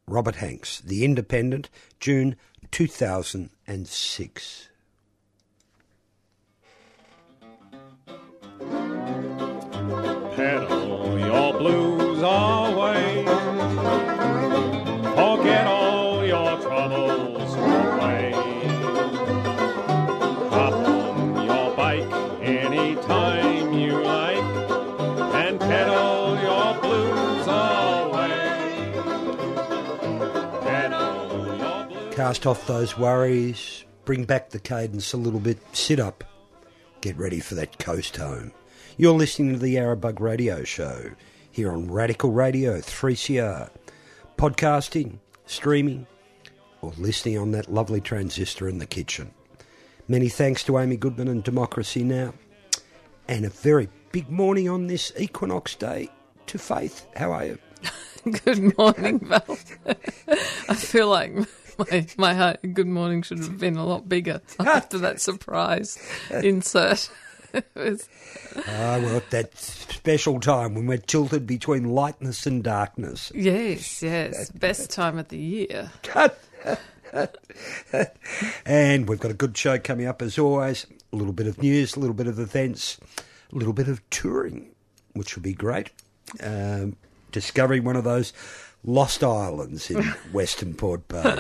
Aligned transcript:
Robert 0.09 0.37
Hanks, 0.37 0.81
The 0.81 1.05
Independent, 1.05 1.69
June 2.01 2.37
2006. 2.71 4.69
Pedal 10.37 11.19
your 11.19 11.55
blues 11.55 12.19
away. 12.19 13.25
Forget 15.15 15.67
all 15.67 16.27
your 16.27 16.61
troubles 16.61 17.55
away. 17.55 18.33
Hop 20.51 20.75
on 20.75 21.43
your 21.47 21.75
bike 21.75 22.13
anytime 22.43 23.73
you 23.73 23.93
like 24.03 24.37
and 25.35 25.59
pedal 25.59 26.39
your 26.43 26.81
blues 26.83 27.47
away. 27.47 28.93
Pedal 30.61 31.57
your 31.57 31.87
blues. 31.87 32.15
Cast 32.15 32.47
off 32.47 32.67
those 32.67 32.99
worries, 32.99 33.87
bring 34.05 34.25
back 34.25 34.51
the 34.51 34.59
cadence 34.59 35.15
a 35.15 35.17
little 35.17 35.41
bit, 35.41 35.57
sit 35.73 35.99
up, 35.99 36.25
get 37.01 37.17
ready 37.17 37.41
for 37.41 37.55
that 37.55 37.79
coast 37.79 38.19
home. 38.19 38.53
You're 38.99 39.13
listening 39.13 39.53
to 39.53 39.59
the 39.59 39.77
Yarrabug 39.77 40.21
Radio 40.21 40.65
Show 40.65 41.11
here 41.51 41.71
on 41.71 41.91
Radical 41.91 42.31
Radio 42.31 42.79
3CR. 42.79 43.69
Podcasting, 44.39 45.19
streaming, 45.45 46.07
or 46.81 46.95
listening 46.97 47.37
on 47.37 47.51
that 47.51 47.71
lovely 47.71 48.01
transistor 48.01 48.67
in 48.67 48.79
the 48.79 48.87
kitchen. 48.87 49.33
Many 50.09 50.31
thanks 50.31 50.65
to 50.65 50.79
Amy 50.79 50.97
Goodman 50.97 51.29
and 51.29 51.45
Democracy 51.45 52.05
Now! 52.05 52.33
And 53.29 53.45
a 53.45 53.51
very 53.51 53.91
big 54.13 54.31
morning 54.31 54.67
on 54.67 54.87
this 54.87 55.13
Equinox 55.19 55.75
Day 55.75 56.09
to 56.47 56.59
Faith. 56.59 57.07
How 57.17 57.33
are 57.33 57.45
you? 57.45 57.59
Good 58.45 58.79
morning, 58.79 59.19
Val. 59.19 59.59
I 60.71 60.75
feel 60.75 61.09
like 61.11 61.35
my 61.79 62.07
my 62.17 62.33
heart, 62.35 62.61
good 62.73 62.87
morning 62.87 63.23
should 63.23 63.41
have 63.41 63.59
been 63.59 63.77
a 63.77 63.85
lot 63.85 64.09
bigger 64.09 64.41
after 64.59 64.97
that 64.99 65.21
surprise 65.21 65.99
insert. 66.31 67.11
Was- 67.75 68.09
Ah, 68.57 68.99
well, 69.03 69.17
at 69.17 69.31
that 69.31 69.57
special 69.59 70.41
time 70.41 70.75
when 70.75 70.87
we're 70.87 70.97
tilted 70.99 71.47
between 71.47 71.85
lightness 71.91 72.47
and 72.47 72.63
darkness. 72.65 73.31
yes, 73.35 74.03
yes, 74.03 74.51
best 74.51 74.91
time 74.91 75.19
of 75.19 75.29
the 75.29 75.39
year. 75.39 75.91
And 78.67 79.09
we've 79.09 79.21
got 79.21 79.31
a 79.31 79.35
good 79.35 79.57
show 79.57 79.79
coming 79.79 80.07
up 80.07 80.21
as 80.23 80.39
always. 80.39 80.87
A 81.13 81.17
little 81.17 81.33
bit 81.33 81.47
of 81.47 81.63
news, 81.63 81.97
a 81.97 82.01
little 82.01 82.15
bit 82.15 82.27
of 82.27 82.39
events, 82.39 82.99
a 83.53 83.55
little 83.57 83.73
bit 83.73 83.89
of 83.89 84.09
touring, 84.11 84.71
which 85.15 85.35
will 85.37 85.43
be 85.43 85.55
great. 85.55 85.91
Um, 86.43 86.97
discovering 87.33 87.85
one 87.85 87.97
of 87.97 88.05
those 88.05 88.33
lost 88.85 89.23
islands 89.25 89.91
in 89.91 90.03
Western 90.33 90.75
Port 90.75 91.07
Bay. 91.09 91.39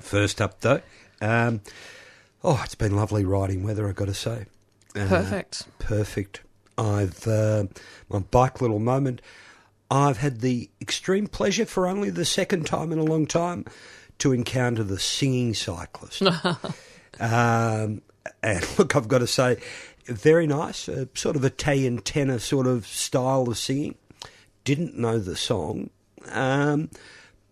First 0.00 0.40
up, 0.42 0.60
though, 0.60 0.82
um, 1.20 1.60
oh, 2.44 2.60
it's 2.64 2.74
been 2.74 2.96
lovely 2.96 3.24
riding 3.24 3.62
weather, 3.62 3.88
I've 3.88 3.96
got 3.96 4.06
to 4.06 4.14
say. 4.14 4.46
Uh, 4.96 5.06
Perfect. 5.08 5.66
Perfect. 5.78 6.42
I've 6.76 7.26
uh, 7.26 7.64
my 8.08 8.20
bike 8.20 8.60
little 8.60 8.78
moment. 8.78 9.20
I've 9.90 10.18
had 10.18 10.40
the 10.40 10.68
extreme 10.80 11.26
pleasure 11.26 11.64
for 11.66 11.86
only 11.86 12.10
the 12.10 12.24
second 12.24 12.66
time 12.66 12.92
in 12.92 12.98
a 12.98 13.04
long 13.04 13.26
time 13.26 13.64
to 14.18 14.32
encounter 14.32 14.82
the 14.84 14.98
singing 14.98 15.54
cyclist. 15.54 16.22
um, 17.20 18.02
and 18.42 18.66
look, 18.78 18.94
I've 18.96 19.08
got 19.08 19.18
to 19.18 19.26
say, 19.26 19.56
very 20.06 20.46
nice, 20.46 20.88
a 20.88 21.08
sort 21.14 21.36
of 21.36 21.44
Italian 21.44 21.98
tenor 21.98 22.38
sort 22.38 22.66
of 22.66 22.86
style 22.86 23.48
of 23.48 23.58
singing. 23.58 23.94
Didn't 24.64 24.98
know 24.98 25.18
the 25.18 25.36
song, 25.36 25.88
um, 26.30 26.90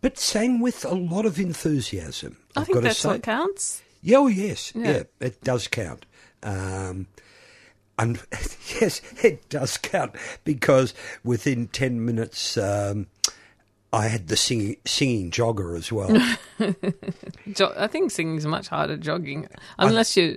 but 0.02 0.19
sang 0.19 0.60
with 0.60 0.84
a 0.84 0.94
lot 0.94 1.25
of 1.25 1.38
enthusiasm. 1.41 2.36
I 2.54 2.60
I've 2.60 2.66
think 2.66 2.82
got 2.82 2.88
to 2.88 2.94
say. 2.94 3.08
what 3.08 3.22
counts. 3.22 3.82
Yeah, 4.02 4.19
oh 4.19 4.26
yes, 4.26 4.72
yeah, 4.75 4.91
Yeah. 4.91 5.02
it 5.20 5.42
does 5.42 5.66
count. 5.69 6.04
Um, 6.42 7.06
and 7.98 8.20
yes, 8.80 9.00
it 9.22 9.48
does 9.48 9.76
count 9.76 10.14
because 10.44 10.94
within 11.24 11.68
ten 11.68 12.04
minutes, 12.04 12.56
um, 12.56 13.06
I 13.92 14.08
had 14.08 14.28
the 14.28 14.36
singing, 14.36 14.76
singing 14.84 15.30
jogger 15.30 15.76
as 15.76 15.90
well. 15.90 16.10
I 17.78 17.86
think 17.86 18.10
singing's 18.10 18.46
much 18.46 18.68
harder 18.68 18.96
jogging, 18.96 19.48
unless 19.78 20.16
you're 20.16 20.36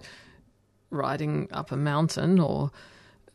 riding 0.91 1.49
up 1.51 1.71
a 1.71 1.77
mountain 1.77 2.39
or 2.39 2.71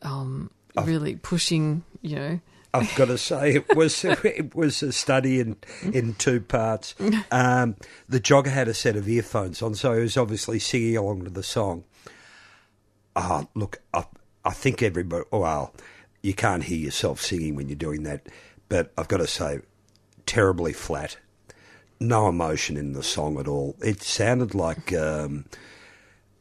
um, 0.01 0.49
really 0.83 1.15
pushing. 1.15 1.83
You 2.01 2.15
know, 2.15 2.39
I've 2.73 2.95
got 2.95 3.05
to 3.05 3.17
say, 3.17 3.55
it 3.55 3.75
was 3.75 4.03
it 4.05 4.55
was 4.55 4.81
a 4.83 4.91
study 4.91 5.39
in 5.39 5.57
in 5.83 6.15
two 6.15 6.41
parts. 6.41 6.95
Um, 7.31 7.75
the 8.09 8.19
jogger 8.19 8.47
had 8.47 8.67
a 8.67 8.73
set 8.73 8.95
of 8.95 9.07
earphones 9.07 9.61
on, 9.61 9.75
so 9.75 9.93
he 9.93 10.01
was 10.01 10.17
obviously 10.17 10.59
singing 10.59 10.97
along 10.97 11.25
to 11.25 11.29
the 11.29 11.43
song. 11.43 11.83
Ah, 13.15 13.47
look, 13.55 13.81
I, 13.93 14.03
I 14.43 14.51
think 14.51 14.81
everybody. 14.83 15.23
Well, 15.31 15.73
you 16.21 16.33
can't 16.33 16.63
hear 16.63 16.77
yourself 16.77 17.21
singing 17.21 17.55
when 17.55 17.69
you're 17.69 17.75
doing 17.75 18.03
that, 18.03 18.27
but 18.69 18.91
I've 18.97 19.07
got 19.07 19.17
to 19.17 19.27
say, 19.27 19.59
terribly 20.25 20.73
flat. 20.73 21.17
No 21.99 22.27
emotion 22.27 22.75
in 22.77 22.93
the 22.93 23.03
song 23.03 23.39
at 23.39 23.47
all. 23.47 23.75
It 23.81 24.01
sounded 24.03 24.53
like. 24.55 24.93
Um, 24.93 25.45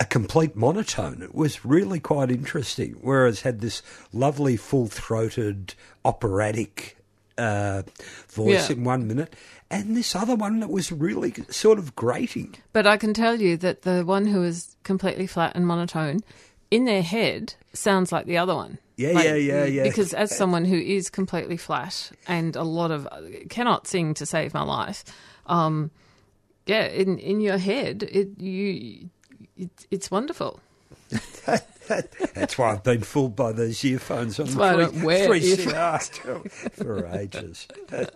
a 0.01 0.05
complete 0.05 0.57
monotone. 0.57 1.23
It 1.23 1.37
was 1.37 1.65
really 1.65 2.01
quite 2.01 2.29
interesting. 2.29 2.97
Whereas 3.01 3.43
had 3.43 3.61
this 3.61 3.81
lovely 4.13 4.57
full 4.57 4.89
throated 4.89 5.75
operatic 6.05 6.97
uh, 7.39 7.83
voice 8.29 8.69
Yeah. 8.69 8.77
in 8.77 8.83
one 8.83 9.07
minute, 9.07 9.37
and 9.71 9.97
this 9.97 10.17
other 10.17 10.35
one 10.35 10.59
that 10.59 10.69
was 10.69 10.91
really 10.91 11.33
sort 11.49 11.79
of 11.79 11.95
grating. 11.95 12.57
but 12.73 12.89
I 12.89 12.97
can 12.97 13.15
tell 13.15 13.41
you 13.41 13.57
that 13.59 13.83
the 13.83 14.03
one 14.05 14.27
who 14.27 14.41
was 14.41 14.75
completely 14.83 15.29
flat 15.29 15.53
and 15.55 15.65
monotone 15.65 16.21
in 16.75 16.87
their 16.87 17.03
head 17.03 17.55
sounds 17.73 18.11
like 18.11 18.27
the 18.27 18.37
other 18.37 18.55
one. 18.55 18.79
Yeah, 18.97 19.13
Like, 19.13 19.25
yeah, 19.27 19.35
yeah, 19.35 19.65
yeah. 19.65 19.83
Because 19.85 20.13
as 20.13 20.37
someone 20.37 20.65
who 20.65 20.77
is 20.77 21.09
completely 21.09 21.57
flat 21.57 22.11
and 22.27 22.57
a 22.57 22.65
lot 22.65 22.91
of 22.91 23.09
cannot 23.49 23.87
sing 23.87 24.15
to 24.15 24.27
save 24.27 24.55
my 24.55 24.63
life, 24.63 25.05
um, 25.47 25.93
yeah, 26.67 26.87
in 26.87 27.19
in 27.19 27.41
your 27.41 27.59
head, 27.59 28.03
it 28.03 28.41
you 28.41 29.11
it, 29.57 29.71
it's 29.91 30.11
wonderful. 30.11 30.61
That's 31.47 32.57
why 32.59 32.73
I've 32.73 32.83
been 32.83 33.03
fooled 33.03 33.37
by 33.37 33.53
those 33.53 33.85
earphones 33.85 34.41
on 34.41 34.49
I 34.61 34.87
the 34.87 35.05
wear 35.05 35.29
3CR 35.29 36.51
for 36.73 37.07
ages. 37.07 37.69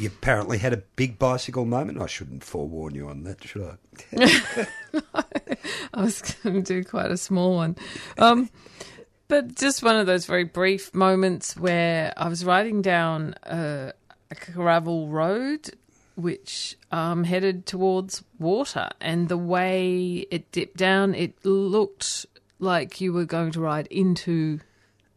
You 0.00 0.08
apparently 0.08 0.56
had 0.56 0.72
a 0.72 0.78
big 0.96 1.18
bicycle 1.18 1.66
moment. 1.66 2.00
I 2.00 2.06
shouldn't 2.06 2.42
forewarn 2.42 2.94
you 2.94 3.10
on 3.10 3.24
that, 3.24 3.44
should 3.44 3.76
I? 4.14 4.66
I 5.92 6.02
was 6.02 6.22
going 6.22 6.62
to 6.62 6.82
do 6.82 6.88
quite 6.88 7.10
a 7.10 7.18
small 7.18 7.56
one. 7.56 7.76
Um, 8.16 8.48
but 9.28 9.56
just 9.56 9.82
one 9.82 9.96
of 9.96 10.06
those 10.06 10.24
very 10.24 10.44
brief 10.44 10.94
moments 10.94 11.54
where 11.54 12.14
I 12.16 12.30
was 12.30 12.46
riding 12.46 12.80
down 12.80 13.34
a, 13.42 13.92
a 14.30 14.34
gravel 14.52 15.08
road 15.08 15.68
which 16.16 16.78
um, 16.90 17.24
headed 17.24 17.66
towards 17.66 18.24
water, 18.38 18.88
and 19.02 19.28
the 19.28 19.36
way 19.36 20.26
it 20.30 20.50
dipped 20.50 20.78
down, 20.78 21.14
it 21.14 21.44
looked 21.44 22.24
like 22.58 23.02
you 23.02 23.12
were 23.12 23.26
going 23.26 23.52
to 23.52 23.60
ride 23.60 23.86
into 23.88 24.60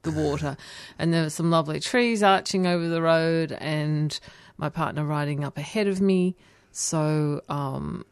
the 0.01 0.11
water. 0.11 0.57
And 0.99 1.13
there 1.13 1.23
were 1.23 1.29
some 1.29 1.49
lovely 1.49 1.79
trees 1.79 2.21
arching 2.21 2.67
over 2.67 2.89
the 2.89 3.01
road, 3.01 3.53
and 3.53 4.19
my 4.57 4.69
partner 4.69 5.03
riding 5.05 5.43
up 5.43 5.57
ahead 5.57 5.87
of 5.87 6.01
me. 6.01 6.35
So, 6.71 7.41
um, 7.49 8.05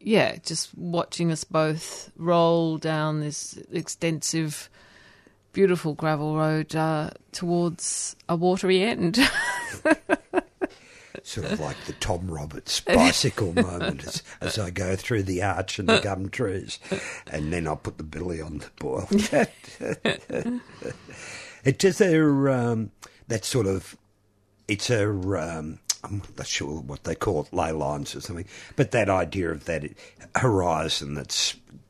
yeah, 0.00 0.36
just 0.44 0.76
watching 0.76 1.32
us 1.32 1.44
both 1.44 2.10
roll 2.16 2.78
down 2.78 3.20
this 3.20 3.58
extensive, 3.72 4.68
beautiful 5.52 5.94
gravel 5.94 6.36
road 6.36 6.74
uh, 6.74 7.10
towards 7.32 8.16
a 8.28 8.36
watery 8.36 8.82
end. 8.82 9.18
Sort 11.24 11.52
of 11.52 11.60
like 11.60 11.76
the 11.86 11.92
Tom 11.94 12.30
Roberts 12.30 12.80
bicycle 12.80 13.52
moment 13.56 14.06
as, 14.06 14.22
as 14.40 14.58
I 14.58 14.70
go 14.70 14.96
through 14.96 15.24
the 15.24 15.42
arch 15.42 15.78
and 15.78 15.88
the 15.88 15.98
gum 15.98 16.28
trees, 16.30 16.78
and 17.26 17.52
then 17.52 17.66
I 17.66 17.74
put 17.74 17.98
the 17.98 18.04
billy 18.04 18.40
on 18.40 18.58
the 18.58 18.70
boil. 18.78 19.08
it 21.64 21.84
is 21.84 22.00
a 22.00 22.52
um, 22.52 22.92
that 23.26 23.44
sort 23.44 23.66
of 23.66 23.96
it's 24.68 24.90
a 24.90 25.08
um, 25.10 25.78
I'm 26.04 26.22
not 26.36 26.46
sure 26.46 26.80
what 26.80 27.04
they 27.04 27.14
call 27.16 27.42
it, 27.42 27.52
ley 27.52 27.72
lines 27.72 28.14
or 28.14 28.20
something, 28.20 28.46
but 28.76 28.92
that 28.92 29.08
idea 29.10 29.50
of 29.50 29.64
that 29.64 29.84
horizon 30.36 31.14
that 31.14 31.32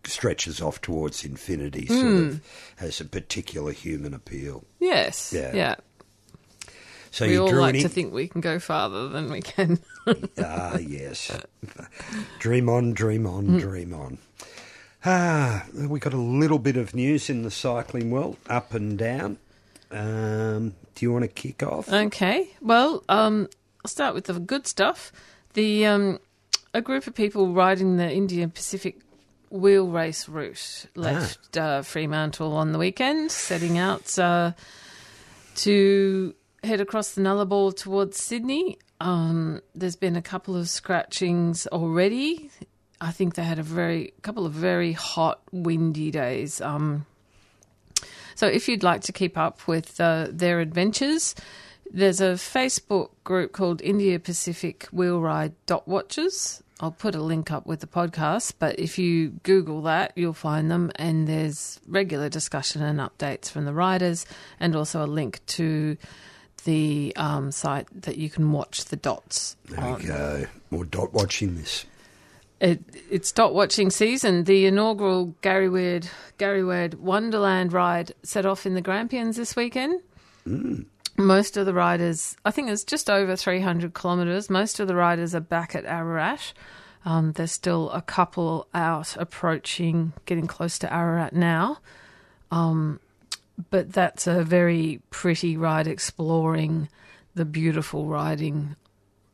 stretches 0.05 0.63
off 0.63 0.81
towards 0.81 1.25
infinity 1.25 1.87
sort 1.87 2.07
of 2.07 2.41
has 2.77 3.01
a 3.01 3.05
particular 3.05 3.73
human 3.73 4.15
appeal. 4.15 4.65
yes. 4.81 5.33
Yeah. 5.35 5.53
Yeah. 5.55 5.75
So 7.11 7.27
we 7.27 7.33
you 7.35 7.43
all 7.43 7.53
like 7.55 7.71
any- 7.75 7.83
to 7.83 7.89
think 7.89 8.13
we 8.13 8.29
can 8.29 8.41
go 8.41 8.59
farther 8.59 9.09
than 9.09 9.31
we 9.31 9.41
can. 9.43 9.79
Ah, 10.39 10.79
yes. 10.79 11.31
dream 12.39 12.71
on, 12.71 12.95
dream 12.95 13.27
on, 13.27 13.45
Hmm. 13.45 13.59
dream 13.59 13.93
on. 13.93 14.17
Ah, 15.05 15.67
we 15.75 16.01
got 16.01 16.15
a 16.15 16.17
little 16.19 16.59
bit 16.59 16.77
of 16.79 16.95
news 16.95 17.29
in 17.29 17.43
the 17.43 17.51
cycling 17.51 18.11
world, 18.11 18.37
up 18.49 18.73
and 18.73 18.97
down. 18.99 19.37
Um, 19.91 20.75
do 20.95 21.05
you 21.05 21.13
want 21.13 21.25
to 21.25 21.29
kick 21.29 21.63
off? 21.63 21.89
Okay. 21.89 22.51
Well, 22.61 23.05
um, 23.09 23.49
I'll 23.85 23.89
start 23.91 24.15
with 24.15 24.25
the 24.25 24.39
good 24.39 24.67
stuff. 24.67 25.13
The 25.55 25.87
um, 25.87 26.19
a 26.75 26.81
group 26.81 27.07
of 27.07 27.15
people 27.15 27.53
riding 27.53 27.97
the 27.97 28.11
Indian 28.11 28.51
Pacific 28.51 29.01
wheel 29.51 29.89
race 29.89 30.29
route 30.29 30.87
left 30.95 31.57
uh, 31.57 31.83
Fremantle 31.83 32.55
on 32.55 32.73
the 32.73 32.79
weekend, 32.79 33.31
setting 33.31 33.79
out 33.79 34.19
uh, 34.19 34.53
to 35.57 36.35
head 36.63 36.81
across 36.81 37.13
the 37.13 37.21
Nullarbor 37.23 37.75
towards 37.75 38.21
Sydney. 38.23 38.79
Um, 39.01 39.61
there's 39.75 39.97
been 39.97 40.17
a 40.17 40.23
couple 40.23 40.57
of 40.57 40.69
scratchings 40.69 41.67
already. 41.69 42.51
I 43.01 43.13
think 43.13 43.37
they 43.37 43.45
had 43.45 43.59
a 43.59 43.63
very 43.63 44.13
couple 44.23 44.45
of 44.45 44.53
very 44.53 44.93
hot, 44.93 45.41
windy 45.53 46.11
days. 46.11 46.61
Um, 46.61 47.07
so 48.39 48.47
if 48.47 48.69
you'd 48.69 48.85
like 48.85 49.01
to 49.03 49.13
keep 49.13 49.37
up 49.37 49.67
with 49.67 50.01
uh, 50.01 50.29
their 50.31 50.61
adventures, 50.61 51.35
there's 51.91 52.21
a 52.21 52.35
Facebook 52.35 53.11
group 53.25 53.51
called 53.51 53.83
India 53.83 54.21
Pacific 54.21 54.87
Wheel 54.93 55.21
Ride 55.21 55.55
Dot 55.67 55.89
Watchers. 55.89 56.63
I'll 56.79 56.93
put 56.93 57.17
a 57.17 57.21
link 57.21 57.51
up 57.51 57.67
with 57.67 57.81
the 57.81 57.89
podcast, 57.89 58.53
but 58.61 58.79
if 58.79 58.97
you 58.97 59.31
Google 59.43 59.83
that, 59.83 60.13
you'll 60.15 60.35
find 60.35 60.71
them, 60.71 60.93
and 60.95 61.27
there's 61.27 61.81
regular 61.89 62.29
discussion 62.29 62.81
and 62.81 63.01
updates 63.01 63.51
from 63.51 63.65
the 63.65 63.73
riders, 63.73 64.25
and 64.61 64.77
also 64.77 65.05
a 65.05 65.11
link 65.21 65.41
to 65.59 65.97
the 66.63 67.13
um, 67.17 67.51
site 67.51 67.89
that 68.03 68.19
you 68.19 68.31
can 68.31 68.53
watch 68.53 68.85
the 68.85 68.97
dots 68.97 69.57
There 69.65 69.81
on. 69.83 69.99
we 69.99 70.05
go. 70.07 70.47
More 70.71 70.85
dot 70.85 71.13
watching 71.13 71.57
this. 71.57 71.87
It, 72.61 72.81
it's 73.11 73.31
dot 73.31 73.55
watching 73.55 73.91
season. 73.91 74.45
The 74.45 74.67
inaugural 74.67 75.35
Gary 75.43 75.69
Weird 75.69 76.09
Gary 76.39 76.65
Weird 76.65 76.95
Wonderland 76.95 77.73
ride 77.73 78.13
set 78.23 78.47
off 78.47 78.67
in 78.67 78.75
the 78.75 78.81
Grampians 78.81 79.37
this 79.37 79.55
weekend. 79.55 80.01
Most 81.17 81.57
of 81.57 81.67
the 81.67 81.75
riders, 81.75 82.37
I 82.45 82.51
think 82.51 82.71
it's 82.71 82.85
just 82.85 83.11
over 83.11 83.37
300 83.37 83.95
kilometres. 83.95 84.49
Most 84.49 84.81
of 84.81 84.89
the 84.89 84.95
riders 84.95 85.35
are 85.35 85.41
back 85.41 85.75
at 85.75 85.85
Ararat. 85.85 86.53
Um, 87.05 87.33
there's 87.33 87.53
still 87.53 87.91
a 87.91 88.03
couple 88.03 88.67
out 88.75 89.17
approaching, 89.17 90.13
getting 90.27 90.47
close 90.47 90.79
to 90.81 90.93
Ararat 90.93 91.33
now. 91.33 91.79
Um, 92.51 93.01
but 93.71 93.93
that's 93.93 94.27
a 94.27 94.45
very 94.45 95.01
pretty 95.11 95.57
ride 95.57 95.87
exploring 95.87 96.89
the 97.35 97.45
beautiful 97.45 98.07
riding 98.07 98.77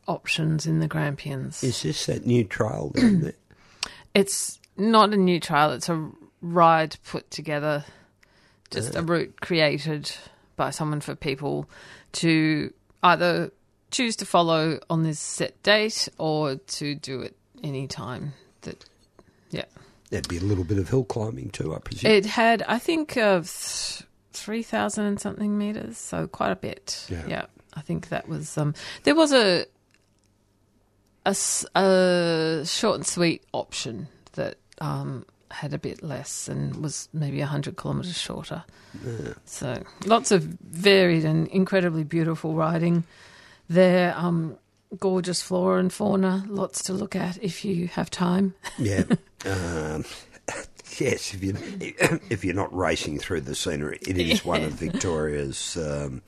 options 0.07 0.67
in 0.67 0.81
the 0.81 0.89
Grampians. 0.89 1.63
Is 1.63 1.83
this 1.83 2.07
that 2.07 2.27
new 2.27 2.45
trail 2.45 2.91
down 2.95 3.21
there? 3.21 3.33
It's 4.15 4.61
not 4.77 5.13
a 5.13 5.17
new 5.17 5.41
trail, 5.41 5.73
it's 5.73 5.89
a 5.89 6.11
ride 6.41 6.97
put 7.05 7.31
together, 7.31 7.85
just 8.71 8.95
a 8.95 9.03
route 9.03 9.41
created 9.41 10.13
by 10.57 10.71
someone 10.71 11.01
for 11.01 11.15
people 11.15 11.69
to 12.13 12.73
either 13.03 13.51
choose 13.91 14.17
to 14.17 14.27
follow 14.27 14.79
on 14.91 15.03
this 15.03 15.21
set 15.21 15.61
date 15.63 16.09
or 16.19 16.57
to 16.57 16.95
do 16.95 17.21
it 17.21 17.37
any 17.63 17.87
time 17.87 18.33
that 18.63 18.85
yeah. 19.51 19.65
There'd 20.11 20.29
be 20.29 20.39
a 20.39 20.43
little 20.43 20.65
bit 20.65 20.79
of 20.79 20.89
hill 20.89 21.05
climbing 21.05 21.51
too, 21.51 21.75
I 21.75 21.79
presume. 21.79 22.11
It 22.11 22.27
had 22.27 22.63
I 22.69 22.79
think 22.79 23.17
of 23.17 23.49
3000 23.49 25.05
and 25.05 25.21
something 25.21 25.57
meters, 25.57 25.97
so 25.97 26.27
quite 26.27 26.51
a 26.51 26.57
bit. 26.57 27.07
Yeah. 27.09 27.47
I 27.77 27.81
think 27.81 28.09
that 28.09 28.29
was 28.29 28.57
um 28.57 28.75
there 29.05 29.15
was 29.15 29.33
a 29.33 29.67
a, 31.25 31.37
a 31.79 32.63
short 32.67 32.97
and 32.97 33.07
sweet 33.07 33.43
option 33.53 34.09
that 34.33 34.57
um, 34.81 35.25
had 35.51 35.73
a 35.73 35.79
bit 35.79 36.03
less 36.03 36.49
and 36.49 36.77
was 36.77 37.09
maybe 37.13 37.39
100 37.39 37.77
kilometres 37.77 38.19
shorter. 38.19 38.65
So 39.45 39.83
lots 40.07 40.31
of 40.31 40.43
varied 40.43 41.25
and 41.25 41.49
incredibly 41.49 42.05
beautiful 42.05 42.55
riding 42.55 43.05
there. 43.69 44.15
Um, 44.17 44.57
gorgeous 44.99 45.43
flora 45.43 45.81
and 45.81 45.93
fauna, 45.93 46.45
lots 46.49 46.83
to 46.85 46.93
look 46.93 47.17
at 47.17 47.43
if 47.43 47.65
you 47.65 47.89
have 47.89 48.11
time. 48.11 48.55
Yeah. 48.79 49.05
um, 49.47 50.05
yes, 50.99 51.35
if 51.35 51.43
you 51.43 51.57
if 52.31 52.45
you're 52.45 52.55
not 52.55 52.75
racing 52.75 53.19
through 53.19 53.43
the 53.43 53.55
scenery, 53.55 53.99
it 54.07 54.19
is 54.19 54.45
one 54.45 54.63
of 54.63 54.73
Victoria's 54.73 55.77
um, 55.77 56.23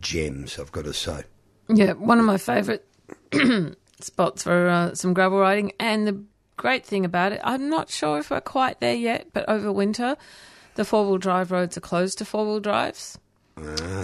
gems. 0.00 0.58
I've 0.58 0.72
got 0.72 0.84
to 0.84 0.92
say. 0.92 1.22
Yeah, 1.68 1.92
one 1.92 2.18
of 2.18 2.24
my 2.24 2.38
favourite 2.38 2.82
spots 4.00 4.42
for 4.42 4.68
uh, 4.68 4.94
some 4.94 5.14
gravel 5.14 5.38
riding. 5.38 5.72
And 5.78 6.06
the 6.06 6.22
great 6.56 6.84
thing 6.86 7.04
about 7.04 7.32
it, 7.32 7.40
I'm 7.44 7.68
not 7.68 7.90
sure 7.90 8.18
if 8.18 8.30
we're 8.30 8.40
quite 8.40 8.80
there 8.80 8.94
yet, 8.94 9.28
but 9.32 9.48
over 9.48 9.72
winter, 9.72 10.16
the 10.74 10.84
four 10.84 11.06
wheel 11.06 11.18
drive 11.18 11.50
roads 11.50 11.76
are 11.76 11.80
closed 11.80 12.18
to 12.18 12.24
four 12.24 12.46
wheel 12.46 12.60
drives. 12.60 13.18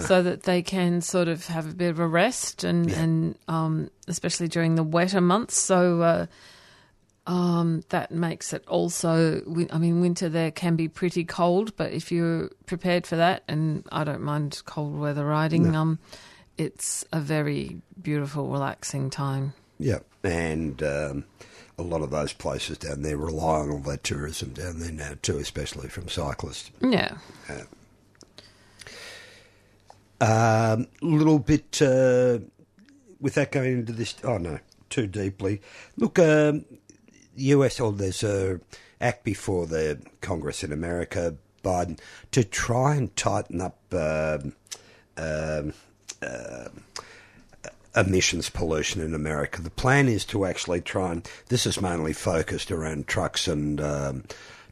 So 0.07 0.23
that 0.23 0.43
they 0.43 0.61
can 0.61 1.01
sort 1.01 1.27
of 1.27 1.45
have 1.47 1.69
a 1.69 1.73
bit 1.73 1.89
of 1.89 1.99
a 1.99 2.07
rest, 2.07 2.63
and 2.63 2.89
and 2.89 3.37
um, 3.49 3.91
especially 4.07 4.47
during 4.47 4.75
the 4.75 4.83
wetter 4.83 5.19
months. 5.19 5.59
So 5.59 6.01
uh, 6.01 6.25
um, 7.27 7.83
that 7.89 8.11
makes 8.11 8.53
it 8.53 8.65
also. 8.67 9.41
I 9.69 9.77
mean, 9.77 9.99
winter 9.99 10.29
there 10.29 10.51
can 10.51 10.77
be 10.77 10.87
pretty 10.87 11.25
cold, 11.25 11.75
but 11.75 11.91
if 11.91 12.13
you're 12.13 12.49
prepared 12.65 13.05
for 13.05 13.17
that, 13.17 13.43
and 13.49 13.85
I 13.91 14.05
don't 14.05 14.21
mind 14.21 14.61
cold 14.65 14.97
weather 14.97 15.25
riding, 15.25 15.75
um, 15.75 15.99
it's 16.57 17.03
a 17.11 17.19
very 17.19 17.81
beautiful, 18.01 18.47
relaxing 18.47 19.09
time. 19.09 19.53
Yeah, 19.81 19.99
and 20.23 20.81
um, 20.83 21.25
a 21.77 21.83
lot 21.83 22.01
of 22.01 22.11
those 22.11 22.33
places 22.33 22.77
down 22.77 23.01
there 23.01 23.17
rely 23.17 23.61
on 23.61 23.71
all 23.71 23.79
that 23.79 24.03
tourism 24.03 24.49
down 24.53 24.79
there 24.79 24.91
now 24.91 25.13
too, 25.21 25.39
especially 25.39 25.89
from 25.89 26.07
cyclists. 26.07 26.69
Yeah. 26.81 27.17
A 30.21 30.77
um, 30.77 30.87
little 31.01 31.39
bit 31.39 31.81
uh, 31.81 32.39
without 33.19 33.51
going 33.51 33.79
into 33.79 33.91
this. 33.91 34.13
Oh 34.23 34.37
no, 34.37 34.59
too 34.91 35.07
deeply. 35.07 35.61
Look, 35.97 36.19
um, 36.19 36.65
US. 37.35 37.79
Oh, 37.79 37.89
there's 37.89 38.23
a 38.23 38.59
act 38.99 39.23
before 39.23 39.65
the 39.65 39.99
Congress 40.21 40.63
in 40.63 40.71
America, 40.71 41.35
Biden, 41.63 41.99
to 42.33 42.43
try 42.43 42.93
and 42.95 43.15
tighten 43.15 43.61
up 43.61 43.79
um 43.91 44.53
um, 45.17 45.73
uh, 46.21 46.69
emissions 47.95 48.49
pollution 48.49 49.01
in 49.01 49.13
America. 49.13 49.61
The 49.61 49.69
plan 49.69 50.07
is 50.07 50.25
to 50.25 50.45
actually 50.45 50.81
try 50.81 51.11
and 51.11 51.29
this 51.47 51.65
is 51.65 51.81
mainly 51.81 52.13
focused 52.13 52.71
around 52.71 53.07
trucks 53.07 53.47
and 53.47 53.81
um, 53.81 54.23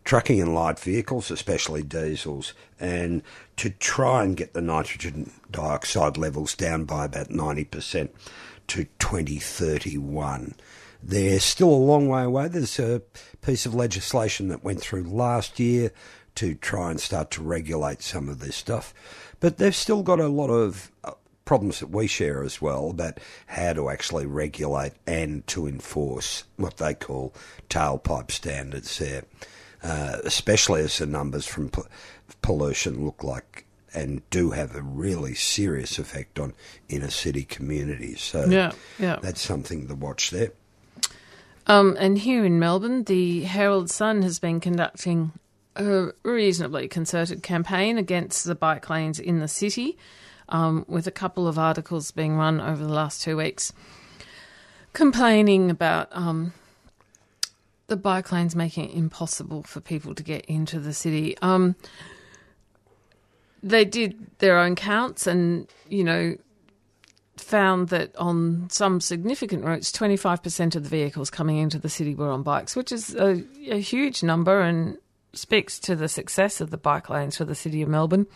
trucking 0.04 0.42
and 0.42 0.56
light 0.56 0.80
vehicles, 0.80 1.30
especially 1.30 1.84
diesels, 1.84 2.54
and 2.80 3.22
to 3.58 3.70
try 3.70 4.24
and 4.24 4.38
get 4.38 4.54
the 4.54 4.62
nitrogen 4.62 5.32
dioxide 5.52 6.18
levels 6.18 6.56
down 6.56 6.86
by 6.86 7.06
about 7.06 7.30
ninety 7.30 7.66
percent 7.66 8.12
to 8.68 8.86
2031. 9.00 10.56
They're 11.02 11.40
still 11.40 11.70
a 11.70 11.76
long 11.76 12.08
way 12.08 12.24
away. 12.24 12.48
There's 12.48 12.78
a 12.80 13.02
piece 13.42 13.66
of 13.66 13.74
legislation 13.74 14.50
that 14.50 14.64
went 14.64 14.80
through 14.82 15.04
last 15.04 15.60
year 15.60 15.92
to 16.36 16.56
try 16.56 16.92
and 16.92 17.00
start 17.00 17.32
to 17.32 17.44
regulate 17.44 18.02
some 18.02 18.30
of 18.30 18.40
this 18.40 18.56
stuff. 18.56 18.94
But 19.40 19.58
they've 19.58 19.76
still 19.76 20.04
got 20.04 20.20
a 20.20 20.28
lot 20.28 20.50
of 20.50 20.92
uh, 21.04 21.12
problems 21.50 21.80
that 21.80 21.90
we 21.90 22.06
share 22.06 22.44
as 22.44 22.62
well 22.62 22.92
about 22.92 23.20
how 23.48 23.74
to 23.74 23.90
actually 23.90 24.28
regulate 24.28 24.94
and 25.08 25.48
to 25.48 25.66
enforce 25.66 26.44
what 26.58 26.78
they 26.78 26.94
call 26.94 27.34
tailpipe 27.72 28.30
standards 28.30 29.00
there, 29.00 29.24
uh, 29.82 30.20
especially 30.24 30.82
as 30.82 31.00
the 31.00 31.08
numbers 31.08 31.48
from 31.48 31.68
po- 31.68 31.88
pollution 32.44 33.04
look 33.04 33.24
like 33.24 33.66
and 33.96 34.22
do 34.30 34.52
have 34.52 34.76
a 34.76 34.84
really 34.84 35.34
serious 35.34 35.98
effect 35.98 36.38
on 36.38 36.54
inner 36.88 37.10
city 37.10 37.46
communities. 37.46 38.22
So 38.22 38.46
Yeah, 38.46 38.72
yeah. 39.00 39.18
that's 39.20 39.42
something 39.42 39.88
to 39.88 39.96
watch 39.96 40.30
there. 40.30 40.52
Um, 41.66 41.98
and 42.00 42.20
here 42.20 42.46
in 42.46 42.60
Melbourne, 42.60 43.06
the 43.06 43.42
Herald 43.46 43.90
Sun 43.90 44.22
has 44.22 44.38
been 44.38 44.60
conducting 44.60 45.32
a 45.76 46.10
reasonably 46.22 46.88
concerted 46.88 47.42
campaign 47.42 47.98
against 47.98 48.46
the 48.46 48.54
bike 48.54 48.88
lanes 48.88 49.18
in 49.20 49.40
the 49.40 49.48
city, 49.48 49.98
um, 50.50 50.86
with 50.88 51.08
a 51.08 51.12
couple 51.12 51.48
of 51.48 51.58
articles 51.58 52.12
being 52.12 52.36
run 52.36 52.60
over 52.60 52.84
the 52.84 52.94
last 52.94 53.22
two 53.22 53.38
weeks 53.38 53.72
complaining 54.94 55.70
about 55.70 56.08
um, 56.12 56.54
the 57.88 57.98
bike 57.98 58.32
lanes 58.32 58.56
making 58.56 58.90
it 58.90 58.96
impossible 58.96 59.64
for 59.64 59.80
people 59.82 60.16
to 60.16 60.24
get 60.24 60.46
into 60.46 60.80
the 60.80 60.94
city. 60.94 61.38
Um, 61.42 61.76
they 63.62 63.86
did 63.86 64.28
their 64.40 64.58
own 64.58 64.76
counts 64.76 65.28
and, 65.28 65.68
you 65.88 66.04
know, 66.04 66.36
found 67.38 67.90
that 67.90 68.16
on 68.18 68.68
some 68.70 69.02
significant 69.02 69.64
routes, 69.64 69.92
25% 69.92 70.76
of 70.76 70.84
the 70.84 70.90
vehicles 70.90 71.30
coming 71.30 71.58
into 71.58 71.80
the 71.80 71.90
city 71.90 72.16
were 72.16 72.30
on 72.30 72.44
bikes, 72.44 72.76
which 72.76 72.92
is 72.92 73.16
a, 73.16 73.44
a 73.70 73.80
huge 73.80 74.24
number 74.24 74.62
and 74.62 74.98
speaks 75.34 75.80
to 75.80 75.96
the 75.96 76.10
success 76.10 76.60
of 76.60 76.70
the 76.70 76.78
bike 76.78 77.10
lanes 77.10 77.38
for 77.38 77.46
the 77.46 77.56
city 77.56 77.82
of 77.82 77.90
Melbourne. 77.90 78.28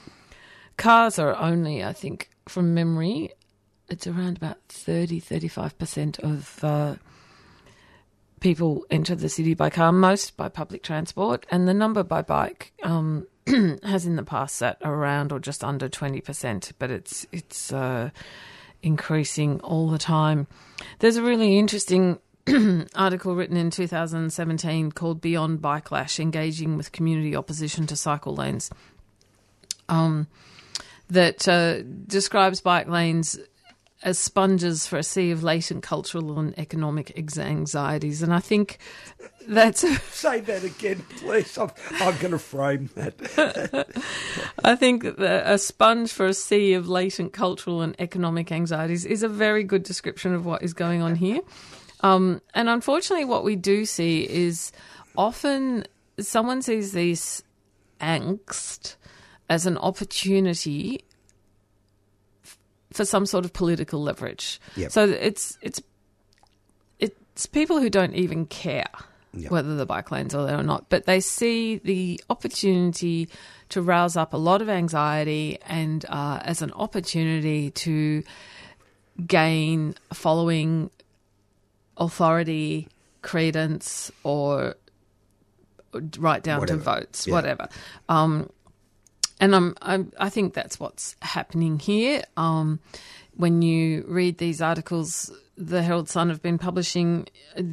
Cars 0.77 1.19
are 1.19 1.35
only, 1.35 1.83
I 1.83 1.93
think, 1.93 2.29
from 2.47 2.73
memory, 2.73 3.31
it's 3.89 4.07
around 4.07 4.37
about 4.37 4.57
30, 4.69 5.21
35% 5.21 6.19
of 6.19 6.63
uh, 6.63 6.95
people 8.39 8.85
enter 8.89 9.15
the 9.15 9.29
city 9.29 9.53
by 9.53 9.69
car, 9.69 9.91
most 9.91 10.35
by 10.35 10.49
public 10.49 10.83
transport, 10.83 11.45
and 11.49 11.67
the 11.67 11.73
number 11.73 12.03
by 12.03 12.21
bike 12.21 12.73
um, 12.83 13.27
has 13.83 14.05
in 14.05 14.15
the 14.15 14.23
past 14.23 14.55
sat 14.55 14.77
around 14.83 15.31
or 15.31 15.39
just 15.39 15.63
under 15.63 15.87
20%, 15.87 16.73
but 16.79 16.89
it's, 16.89 17.25
it's, 17.31 17.71
uh, 17.71 18.09
increasing 18.81 19.61
all 19.61 19.89
the 19.89 19.97
time. 19.97 20.45
There's 20.99 21.15
a 21.15 21.23
really 21.23 21.57
interesting 21.57 22.19
article 22.95 23.35
written 23.35 23.55
in 23.55 23.71
2017 23.71 24.91
called 24.91 25.21
Beyond 25.21 25.61
Bikelash 25.61 26.19
Engaging 26.19 26.75
with 26.75 26.91
Community 26.91 27.35
Opposition 27.35 27.87
to 27.87 27.95
Cycle 27.95 28.35
Lanes 28.35 28.69
um, 29.87 30.27
that 31.09 31.47
uh, 31.47 31.81
describes 32.07 32.61
bike 32.61 32.87
lanes 32.87 33.39
as 34.03 34.19
sponges 34.19 34.85
for 34.85 34.97
a 34.97 35.03
sea 35.03 35.31
of 35.31 35.43
latent 35.43 35.81
cultural 35.81 36.37
and 36.37 36.57
economic 36.59 37.17
anxieties. 37.37 38.21
And 38.21 38.33
I 38.33 38.39
think 38.39 38.77
that's 39.47 39.81
Say 40.11 40.41
that 40.41 40.63
again, 40.63 41.03
please. 41.17 41.57
I'm, 41.57 41.71
I'm 41.93 42.17
going 42.17 42.31
to 42.31 42.39
frame 42.39 42.89
that. 42.95 43.87
I 44.63 44.75
think 44.75 45.03
that 45.03 45.51
a 45.51 45.57
sponge 45.57 46.11
for 46.11 46.25
a 46.25 46.33
sea 46.33 46.73
of 46.73 46.89
latent 46.89 47.33
cultural 47.33 47.81
and 47.81 47.95
economic 47.99 48.51
anxieties 48.51 49.05
is 49.05 49.23
a 49.23 49.29
very 49.29 49.63
good 49.63 49.83
description 49.83 50.33
of 50.33 50.45
what 50.45 50.63
is 50.63 50.73
going 50.73 51.01
on 51.01 51.15
here. 51.15 51.39
Um, 52.01 52.41
and 52.53 52.67
unfortunately, 52.67 53.25
what 53.25 53.45
we 53.45 53.55
do 53.55 53.85
see 53.85 54.27
is 54.29 54.73
often 55.15 55.85
someone 56.19 56.61
sees 56.61 56.91
this 56.91 57.41
angst 58.01 58.97
as 59.53 59.65
an 59.67 59.77
opportunity 59.77 61.03
f- 62.43 62.57
for 62.91 63.05
some 63.05 63.25
sort 63.25 63.45
of 63.45 63.53
political 63.53 64.01
leverage. 64.01 64.59
Yep. 64.75 64.91
So 64.91 65.03
it's 65.05 65.57
it's 65.61 65.79
it's 66.99 67.45
people 67.47 67.79
who 67.79 67.89
don't 67.89 68.15
even 68.15 68.45
care 68.45 68.89
Yep. 69.35 69.49
whether 69.51 69.75
the 69.75 69.85
bike 69.87 70.11
lanes 70.11 70.35
are 70.35 70.45
there 70.45 70.59
or 70.59 70.63
not, 70.63 70.89
but 70.89 71.05
they 71.07 71.19
see 71.19 71.77
the 71.77 72.21
opportunity 72.29 73.29
to 73.69 73.81
rouse 73.81 74.15
up 74.15 74.33
a 74.33 74.37
lot 74.37 74.61
of 74.61 74.69
anxiety 74.69 75.57
and 75.65 76.05
uh, 76.07 76.39
as 76.43 76.61
an 76.61 76.71
opportunity 76.73 77.71
to 77.71 78.21
gain 79.25 79.95
following, 80.13 80.91
authority, 81.97 82.87
credence, 83.23 84.11
or 84.23 84.75
right 86.19 86.43
down 86.43 86.59
Whatever. 86.59 86.77
to 86.79 86.83
votes, 86.83 87.25
Yeah. 87.27 87.33
whatever. 87.33 87.67
Um, 88.09 88.51
and 89.43 89.53
I'm, 89.53 89.75
I'm, 89.81 90.11
I 90.17 90.29
think 90.29 90.53
that's 90.53 90.79
what's 90.79 91.17
happening 91.21 91.77
here. 91.77 92.23
Um, 92.37 92.79
when 93.35 93.61
you 93.61 94.05
read 94.07 94.37
these 94.37 94.61
articles, 94.61 95.31
the 95.57 95.83
Herald 95.83 96.07
Sun 96.07 96.29
have 96.29 96.41
been 96.41 96.57
publishing, 96.57 97.27
uh, 97.57 97.63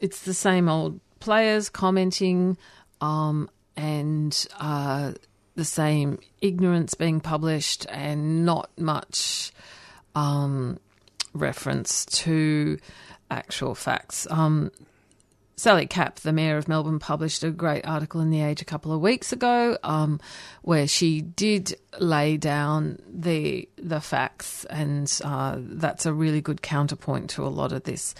it's 0.00 0.22
the 0.22 0.34
same 0.34 0.68
old 0.68 0.98
players 1.20 1.68
commenting, 1.68 2.58
um, 3.00 3.48
and 3.76 4.46
uh, 4.58 5.12
the 5.54 5.64
same 5.64 6.18
ignorance 6.40 6.94
being 6.94 7.20
published, 7.20 7.86
and 7.88 8.44
not 8.44 8.70
much 8.76 9.52
um, 10.16 10.80
reference 11.34 12.04
to 12.06 12.78
actual 13.30 13.76
facts. 13.76 14.26
Um, 14.28 14.72
Sally 15.62 15.86
Capp, 15.86 16.16
the 16.16 16.32
mayor 16.32 16.56
of 16.56 16.66
Melbourne, 16.66 16.98
published 16.98 17.44
a 17.44 17.50
great 17.52 17.86
article 17.86 18.20
in 18.20 18.30
The 18.30 18.40
Age 18.40 18.60
a 18.60 18.64
couple 18.64 18.92
of 18.92 19.00
weeks 19.00 19.32
ago, 19.32 19.78
um, 19.84 20.18
where 20.62 20.88
she 20.88 21.20
did 21.20 21.76
lay 22.00 22.36
down 22.36 22.98
the 23.08 23.68
the 23.76 24.00
facts, 24.00 24.64
and 24.64 25.08
uh, 25.22 25.58
that's 25.60 26.04
a 26.04 26.12
really 26.12 26.40
good 26.40 26.62
counterpoint 26.62 27.30
to 27.30 27.44
a 27.44 27.46
lot 27.46 27.70
of 27.70 27.84
this. 27.84 28.12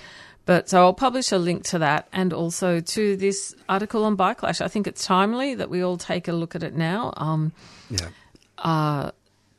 But 0.46 0.68
so 0.68 0.82
I'll 0.82 0.94
publish 0.94 1.32
a 1.32 1.36
link 1.36 1.64
to 1.64 1.80
that, 1.80 2.06
and 2.12 2.32
also 2.32 2.78
to 2.78 3.16
this 3.16 3.56
article 3.68 4.04
on 4.04 4.16
Bikelash. 4.16 4.60
I 4.60 4.68
think 4.68 4.86
it's 4.86 5.04
timely 5.04 5.56
that 5.56 5.68
we 5.68 5.82
all 5.82 5.96
take 5.96 6.28
a 6.28 6.32
look 6.32 6.54
at 6.54 6.62
it 6.62 6.76
now. 6.76 7.12
Um, 7.16 7.50
Yeah. 7.90 8.10
uh, 8.58 9.10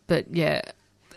but 0.08 0.34
yeah, 0.34 0.62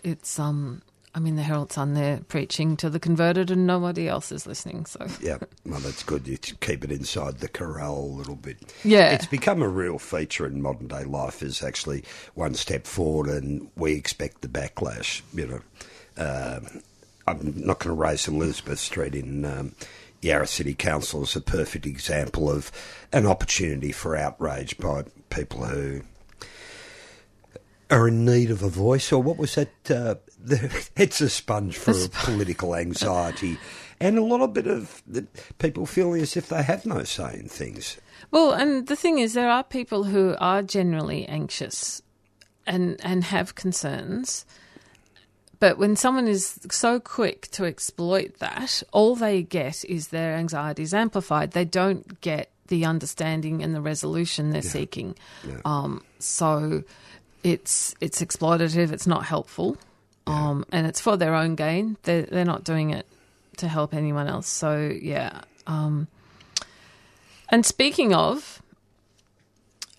it's 0.02 0.36
um. 0.40 0.82
I 1.16 1.18
mean, 1.18 1.36
the 1.36 1.42
Herald 1.42 1.72
Sun, 1.72 1.94
they're 1.94 2.20
preaching 2.28 2.76
to 2.76 2.90
the 2.90 3.00
converted, 3.00 3.50
and 3.50 3.66
nobody 3.66 4.06
else 4.06 4.30
is 4.30 4.46
listening. 4.46 4.84
So 4.84 5.06
Yeah, 5.22 5.38
well, 5.64 5.80
that's 5.80 6.02
good. 6.02 6.28
You 6.28 6.36
keep 6.36 6.84
it 6.84 6.92
inside 6.92 7.38
the 7.38 7.48
corral 7.48 7.96
a 7.96 8.16
little 8.18 8.36
bit. 8.36 8.58
Yeah. 8.84 9.12
It's 9.12 9.24
become 9.24 9.62
a 9.62 9.68
real 9.68 9.98
feature 9.98 10.44
in 10.44 10.60
modern 10.60 10.88
day 10.88 11.04
life, 11.04 11.42
is 11.42 11.62
actually 11.62 12.04
one 12.34 12.52
step 12.52 12.86
forward, 12.86 13.28
and 13.28 13.70
we 13.76 13.94
expect 13.94 14.42
the 14.42 14.48
backlash. 14.48 15.22
You 15.32 15.46
know, 15.46 16.22
um, 16.22 16.82
I'm 17.26 17.54
not 17.64 17.78
going 17.78 17.96
to 17.96 18.02
raise 18.02 18.28
Elizabeth 18.28 18.78
Street 18.78 19.14
in 19.14 19.46
um, 19.46 19.74
Yarra 20.20 20.46
City 20.46 20.74
Council 20.74 21.22
as 21.22 21.34
a 21.34 21.40
perfect 21.40 21.86
example 21.86 22.50
of 22.50 22.70
an 23.14 23.24
opportunity 23.24 23.90
for 23.90 24.16
outrage 24.16 24.76
by 24.76 25.04
people 25.30 25.64
who 25.64 26.02
are 27.90 28.08
in 28.08 28.24
need 28.24 28.50
of 28.50 28.62
a 28.62 28.68
voice, 28.68 29.12
or 29.12 29.22
what 29.22 29.36
was 29.36 29.54
that? 29.54 29.90
Uh, 29.90 30.16
the, 30.44 30.88
it's 30.96 31.20
a 31.20 31.28
sponge 31.28 31.76
for 31.76 31.94
political 32.08 32.74
anxiety, 32.74 33.58
and 34.00 34.18
a 34.18 34.22
lot 34.22 34.40
of 34.40 34.52
bit 34.52 34.66
of 34.66 35.02
people 35.58 35.86
feeling 35.86 36.22
as 36.22 36.36
if 36.36 36.48
they 36.48 36.62
have 36.62 36.86
no 36.86 37.02
say 37.04 37.34
in 37.34 37.48
things. 37.48 37.96
Well, 38.30 38.52
and 38.52 38.86
the 38.86 38.96
thing 38.96 39.18
is, 39.18 39.34
there 39.34 39.50
are 39.50 39.64
people 39.64 40.04
who 40.04 40.36
are 40.38 40.62
generally 40.62 41.26
anxious 41.26 42.02
and 42.66 43.00
and 43.02 43.24
have 43.24 43.54
concerns. 43.54 44.44
But 45.58 45.78
when 45.78 45.96
someone 45.96 46.28
is 46.28 46.60
so 46.70 47.00
quick 47.00 47.48
to 47.52 47.64
exploit 47.64 48.40
that, 48.40 48.82
all 48.92 49.16
they 49.16 49.42
get 49.42 49.86
is 49.86 50.08
their 50.08 50.34
anxieties 50.34 50.92
amplified. 50.92 51.52
They 51.52 51.64
don't 51.64 52.20
get 52.20 52.50
the 52.68 52.84
understanding 52.84 53.62
and 53.62 53.74
the 53.74 53.80
resolution 53.80 54.50
they're 54.50 54.60
seeking. 54.60 55.16
Um, 55.64 56.02
so 56.18 56.82
it's 57.46 57.94
it's 58.00 58.20
exploitative. 58.20 58.90
It's 58.90 59.06
not 59.06 59.24
helpful, 59.24 59.76
um, 60.26 60.64
and 60.72 60.84
it's 60.84 61.00
for 61.00 61.16
their 61.16 61.34
own 61.34 61.54
gain. 61.54 61.96
They're 62.02 62.22
they're 62.22 62.44
not 62.44 62.64
doing 62.64 62.90
it 62.90 63.06
to 63.58 63.68
help 63.68 63.94
anyone 63.94 64.26
else. 64.26 64.48
So 64.48 64.92
yeah. 65.00 65.42
Um, 65.68 66.08
and 67.48 67.64
speaking 67.64 68.12
of 68.12 68.60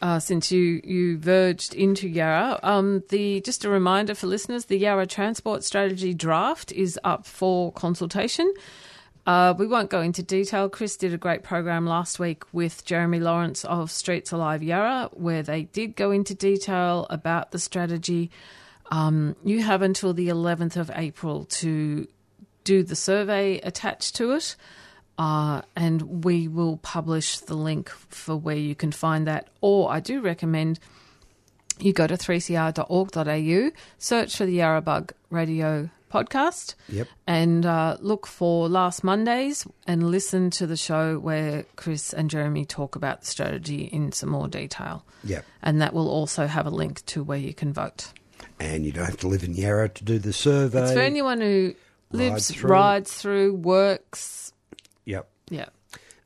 uh, 0.02 0.20
since 0.20 0.52
you, 0.52 0.82
you 0.84 1.18
verged 1.18 1.74
into 1.74 2.08
Yarra. 2.08 2.60
Um, 2.64 3.04
the 3.10 3.40
just 3.42 3.64
a 3.64 3.70
reminder 3.70 4.14
for 4.14 4.28
listeners: 4.28 4.66
the 4.66 4.78
Yarra 4.78 5.08
Transport 5.08 5.64
Strategy 5.64 6.14
draft 6.14 6.74
is 6.74 7.00
up 7.06 7.26
for 7.26 7.72
consultation. 7.72 8.54
Uh, 9.28 9.54
we 9.58 9.68
won't 9.68 9.90
go 9.90 10.00
into 10.00 10.24
detail. 10.24 10.70
Chris 10.70 10.96
did 10.96 11.14
a 11.14 11.18
great 11.18 11.44
program 11.44 11.86
last 11.86 12.18
week 12.18 12.44
with 12.54 12.86
Jeremy 12.86 13.20
Lawrence 13.20 13.66
of 13.66 13.92
Streets 13.92 14.32
Alive 14.32 14.64
Yarra, 14.64 15.10
where 15.12 15.44
they 15.44 15.64
did 15.64 15.98
go 15.98 16.12
into 16.12 16.34
detail 16.34 17.06
about 17.10 17.52
the 17.52 17.60
strategy. 17.60 18.32
Um, 18.90 19.36
you 19.44 19.62
have 19.64 19.82
until 19.82 20.14
the 20.14 20.30
11th 20.30 20.78
of 20.78 20.90
April 20.96 21.44
to 21.44 22.08
do 22.64 22.84
the 22.84 22.96
survey 22.96 23.60
attached 23.60 24.16
to 24.16 24.32
it, 24.32 24.56
uh, 25.18 25.62
and 25.76 26.24
we 26.24 26.48
will 26.48 26.78
publish 26.78 27.40
the 27.40 27.56
link 27.56 27.90
for 27.90 28.38
where 28.38 28.56
you 28.56 28.76
can 28.76 28.94
find 28.94 29.28
that. 29.28 29.50
Or 29.60 29.92
I 29.92 30.00
do 30.00 30.22
recommend 30.22 30.80
you 31.80 31.92
go 31.92 32.08
to 32.08 32.16
3cr.org.au, 32.16 33.72
search 33.98 34.38
for 34.38 34.46
the 34.46 34.54
Yarra 34.54 34.82
Bug 34.82 35.12
Radio 35.30 35.90
podcast, 36.12 36.76
Yep. 36.90 37.08
and 37.28 37.66
uh, 37.66 37.98
look 38.00 38.26
for 38.28 38.70
last 38.70 39.04
Mondays 39.04 39.66
and 39.86 40.10
listen 40.10 40.50
to 40.52 40.66
the 40.68 40.78
show 40.78 41.20
where 41.20 41.66
Chris 41.76 42.14
and 42.14 42.30
Jeremy 42.30 42.66
talk 42.66 42.96
about 42.96 43.22
the 43.22 43.28
strategy 43.28 43.84
in 43.84 44.12
some 44.12 44.30
more 44.30 44.48
detail. 44.48 45.06
Yep. 45.24 45.46
And 45.62 45.82
that 45.82 45.94
will 45.94 46.10
also 46.10 46.48
have 46.48 46.66
a 46.66 46.70
link 46.72 47.06
to 47.08 47.24
where 47.24 47.38
you 47.38 47.54
can 47.54 47.74
vote. 47.74 48.14
And 48.60 48.86
you 48.86 48.92
don't 48.92 49.06
have 49.06 49.18
to 49.18 49.28
live 49.28 49.44
in 49.44 49.54
Yarra 49.54 49.90
to 49.90 50.04
do 50.04 50.18
the 50.20 50.34
survey. 50.34 50.84
It's 50.84 50.94
for 50.94 51.00
anyone 51.00 51.42
who 51.42 51.76
lives, 52.12 52.32
Rides 52.32 52.52
through. 52.52 52.70
rides 52.70 53.14
through, 53.14 53.54
works. 53.56 54.54
Yep. 55.06 55.28
Yeah. 55.50 55.66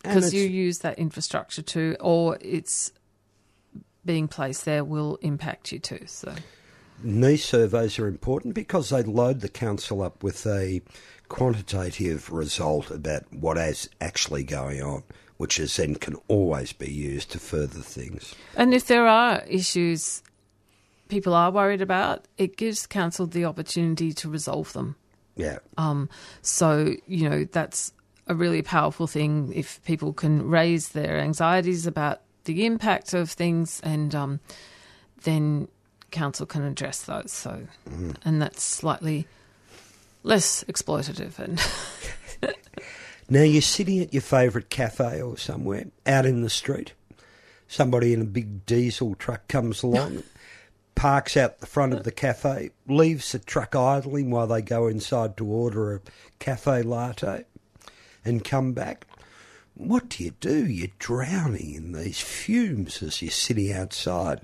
Because 0.03 0.33
you 0.33 0.43
use 0.43 0.79
that 0.79 0.97
infrastructure 0.97 1.61
too, 1.61 1.95
or 1.99 2.37
it's 2.41 2.91
being 4.03 4.27
placed 4.27 4.65
there 4.65 4.83
will 4.83 5.17
impact 5.21 5.71
you 5.71 5.77
too. 5.79 6.03
So, 6.07 6.33
These 7.03 7.43
surveys 7.45 7.99
are 7.99 8.07
important 8.07 8.53
because 8.53 8.89
they 8.89 9.03
load 9.03 9.41
the 9.41 9.49
council 9.49 10.01
up 10.01 10.23
with 10.23 10.45
a 10.45 10.81
quantitative 11.29 12.31
result 12.31 12.91
about 12.91 13.31
what 13.31 13.57
is 13.57 13.89
actually 13.99 14.43
going 14.43 14.81
on, 14.81 15.03
which 15.37 15.59
is 15.59 15.75
then 15.77 15.95
can 15.95 16.15
always 16.27 16.73
be 16.73 16.91
used 16.91 17.31
to 17.31 17.39
further 17.39 17.79
things. 17.79 18.35
and 18.55 18.73
if 18.73 18.85
there 18.87 19.07
are 19.07 19.43
issues 19.47 20.21
people 21.11 21.33
are 21.33 21.51
worried 21.51 21.81
about, 21.81 22.25
it 22.37 22.55
gives 22.55 22.87
council 22.87 23.27
the 23.27 23.45
opportunity 23.45 24.13
to 24.13 24.29
resolve 24.29 24.71
them. 24.73 24.95
Yeah. 25.35 25.59
Um, 25.77 26.09
so, 26.41 26.95
you 27.05 27.29
know, 27.29 27.43
that's 27.43 27.91
a 28.27 28.33
really 28.33 28.61
powerful 28.61 29.07
thing 29.07 29.51
if 29.53 29.83
people 29.83 30.13
can 30.13 30.47
raise 30.47 30.89
their 30.89 31.19
anxieties 31.19 31.85
about 31.85 32.21
the 32.45 32.65
impact 32.65 33.13
of 33.13 33.29
things 33.29 33.81
and 33.83 34.15
um, 34.15 34.39
then 35.23 35.67
council 36.11 36.45
can 36.45 36.63
address 36.63 37.03
those. 37.03 37.31
So, 37.31 37.67
mm-hmm. 37.89 38.11
and 38.23 38.41
that's 38.41 38.63
slightly 38.63 39.27
less 40.23 40.63
exploitative 40.65 41.39
and 41.39 41.59
Now 43.31 43.43
you're 43.43 43.61
sitting 43.61 44.01
at 44.01 44.13
your 44.13 44.21
favourite 44.21 44.69
cafe 44.69 45.21
or 45.21 45.37
somewhere 45.37 45.85
out 46.05 46.25
in 46.25 46.41
the 46.41 46.49
street. 46.49 46.91
Somebody 47.65 48.11
in 48.11 48.19
a 48.19 48.25
big 48.25 48.65
diesel 48.65 49.15
truck 49.15 49.47
comes 49.47 49.83
along, 49.83 50.23
parks 50.95 51.37
out 51.37 51.61
the 51.61 51.65
front 51.65 51.93
of 51.93 52.03
the 52.03 52.11
cafe, 52.11 52.71
leaves 52.89 53.31
the 53.31 53.39
truck 53.39 53.73
idling 53.73 54.31
while 54.31 54.47
they 54.47 54.61
go 54.61 54.87
inside 54.87 55.37
to 55.37 55.45
order 55.45 55.95
a 55.95 56.01
cafe 56.39 56.81
latte, 56.81 57.45
and 58.25 58.43
come 58.43 58.73
back. 58.73 59.07
What 59.75 60.09
do 60.09 60.25
you 60.25 60.31
do? 60.41 60.65
You're 60.65 60.89
drowning 60.99 61.73
in 61.73 61.93
these 61.93 62.19
fumes 62.19 63.01
as 63.01 63.21
you're 63.21 63.31
sitting 63.31 63.71
outside. 63.71 64.41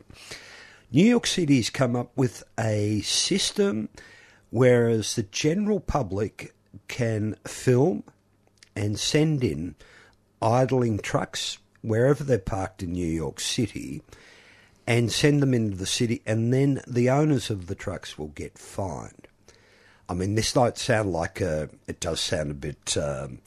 New 0.91 1.05
York 1.05 1.27
City's 1.27 1.69
come 1.69 1.95
up 1.95 2.11
with 2.15 2.43
a 2.57 3.01
system 3.01 3.89
whereas 4.49 5.15
the 5.15 5.23
general 5.23 5.79
public 5.79 6.53
can 6.87 7.35
film 7.45 8.03
and 8.75 8.99
send 8.99 9.43
in 9.43 9.75
idling 10.41 10.99
trucks 10.99 11.57
wherever 11.81 12.23
they're 12.23 12.37
parked 12.37 12.83
in 12.83 12.93
New 12.93 13.07
York 13.07 13.39
City 13.39 14.01
and 14.85 15.11
send 15.11 15.41
them 15.41 15.53
into 15.53 15.75
the 15.75 15.85
city, 15.85 16.21
and 16.25 16.53
then 16.53 16.81
the 16.87 17.09
owners 17.09 17.49
of 17.49 17.67
the 17.67 17.75
trucks 17.75 18.17
will 18.17 18.29
get 18.29 18.57
fined. 18.57 19.27
I 20.07 20.13
mean, 20.13 20.35
this 20.35 20.55
might 20.55 20.77
sound 20.77 21.11
like 21.11 21.41
a, 21.41 21.69
it 21.87 21.99
does 21.99 22.21
sound 22.21 22.51
a 22.51 22.53
bit 22.53 22.95
um, 22.95 23.39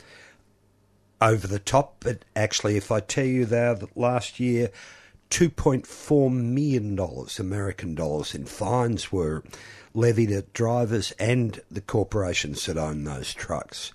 over 1.22 1.46
the 1.46 1.58
top, 1.58 1.96
but 2.00 2.26
actually, 2.36 2.76
if 2.76 2.92
I 2.92 3.00
tell 3.00 3.24
you 3.24 3.46
that 3.46 3.96
last 3.96 4.38
year, 4.38 4.70
$2.4 5.30 6.32
million 6.32 6.98
American 7.38 7.94
dollars 7.94 8.34
in 8.34 8.44
fines 8.44 9.12
were 9.12 9.42
levied 9.94 10.30
at 10.30 10.52
drivers 10.52 11.12
and 11.12 11.60
the 11.70 11.80
corporations 11.80 12.66
that 12.66 12.76
own 12.76 13.04
those 13.04 13.32
trucks. 13.34 13.92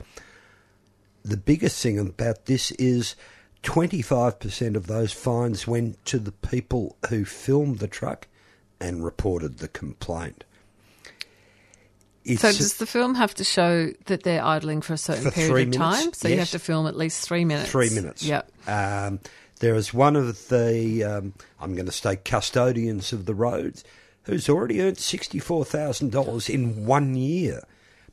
The 1.23 1.37
biggest 1.37 1.81
thing 1.81 1.99
about 1.99 2.45
this 2.45 2.71
is 2.71 3.15
25% 3.63 4.75
of 4.75 4.87
those 4.87 5.11
fines 5.11 5.67
went 5.67 6.03
to 6.05 6.19
the 6.19 6.31
people 6.31 6.97
who 7.09 7.25
filmed 7.25 7.79
the 7.79 7.87
truck 7.87 8.27
and 8.79 9.03
reported 9.03 9.57
the 9.57 9.67
complaint. 9.67 10.43
It's 12.23 12.41
so 12.41 12.51
does 12.51 12.75
the 12.77 12.85
film 12.87 13.15
have 13.15 13.35
to 13.35 13.43
show 13.43 13.91
that 14.05 14.23
they're 14.23 14.43
idling 14.43 14.81
for 14.81 14.93
a 14.93 14.97
certain 14.97 15.25
For 15.25 15.31
period 15.31 15.69
of 15.69 15.73
time? 15.75 15.99
minutes, 15.99 16.19
So 16.19 16.27
you 16.27 16.39
have 16.39 16.49
to 16.51 16.59
film 16.59 16.87
at 16.87 16.95
least 16.97 17.25
three 17.27 17.45
minutes. 17.45 17.69
Three 17.69 17.89
minutes. 17.91 18.23
Yep. 18.23 18.51
Um, 18.67 19.19
there 19.59 19.75
is 19.75 19.93
one 19.93 20.15
of 20.15 20.49
the, 20.49 21.03
um, 21.03 21.33
I'm 21.59 21.75
going 21.75 21.85
to 21.85 21.91
say, 21.91 22.17
custodians 22.17 23.13
of 23.13 23.25
the 23.25 23.35
roads 23.35 23.83
who's 24.23 24.49
already 24.49 24.81
earned 24.81 24.97
$64,000 24.97 26.49
in 26.49 26.85
one 26.85 27.15
year 27.15 27.63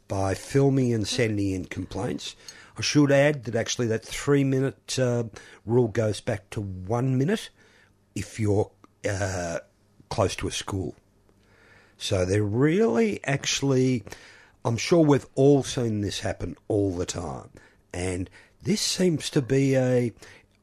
by 0.09 0.35
filming 0.35 0.92
and 0.92 1.09
sending 1.09 1.52
in 1.52 1.64
complaints. 1.64 2.37
I 2.76 2.83
should 2.83 3.11
add 3.11 3.44
that 3.44 3.55
actually 3.55 3.87
that 3.88 4.05
three 4.05 4.44
minute 4.44 4.98
uh, 4.98 5.24
rule 5.66 5.88
goes 5.88 6.20
back 6.20 6.50
to 6.50 6.61
one 6.61 7.18
minute 7.18 7.50
if 8.14 8.38
you're 8.38 8.70
uh, 9.09 9.59
close 10.11 10.37
to 10.37 10.48
a 10.48 10.52
school. 10.52 10.94
So 11.96 12.24
they're 12.24 12.42
really 12.42 13.20
actually, 13.24 14.05
I'm 14.64 14.76
sure 14.76 15.05
we've 15.05 15.26
all 15.35 15.62
seen 15.62 16.00
this 16.00 16.20
happen 16.20 16.57
all 16.68 16.94
the 16.94 17.07
time. 17.07 17.50
And 17.92 18.28
this 18.62 18.81
seems 18.81 19.31
to 19.31 19.42
be 19.42 19.76
a, 19.76 20.12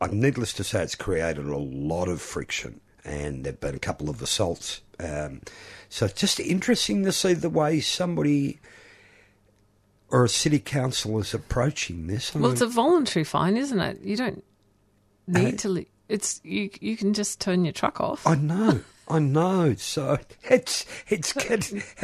needless 0.08 0.54
to 0.54 0.64
say, 0.64 0.84
it's 0.84 0.96
created 0.96 1.46
a 1.46 1.58
lot 1.58 2.08
of 2.08 2.22
friction. 2.22 2.80
And 3.06 3.44
there 3.44 3.54
have 3.54 3.60
been 3.60 3.76
a 3.76 3.80
couple 3.80 4.10
of 4.10 4.22
assaults. 4.22 4.82
Um, 5.00 5.42
so 5.90 6.06
it's 6.06 6.20
just 6.20 6.40
interesting 6.40 7.04
to 7.04 7.12
see 7.12 7.34
the 7.34 7.50
way 7.50 7.80
somebody 7.80 8.60
or 10.10 10.26
a 10.26 10.30
city 10.30 10.60
council 10.60 11.20
is 11.20 11.34
approaching 11.34 12.08
this. 12.08 12.36
I 12.36 12.40
Well, 12.40 12.50
mean- 12.50 12.54
it's 12.54 12.62
a 12.62 12.68
voluntary 12.68 13.24
fine, 13.24 13.58
isn't 13.58 13.80
it? 13.80 14.02
You 14.02 14.16
don't 14.18 14.44
need 15.28 15.56
Uh, 15.56 15.58
to. 15.58 15.70
Li- 15.70 15.88
it's 16.08 16.42
you. 16.44 16.70
You 16.82 16.98
can 16.98 17.14
just 17.14 17.40
turn 17.40 17.64
your 17.64 17.72
truck 17.74 18.02
off. 18.02 18.26
I 18.26 18.36
know, 18.36 18.82
I 19.08 19.20
know. 19.20 19.76
So 19.76 20.18
it's 20.50 20.86
it's 21.08 21.32
getting. 21.48 21.84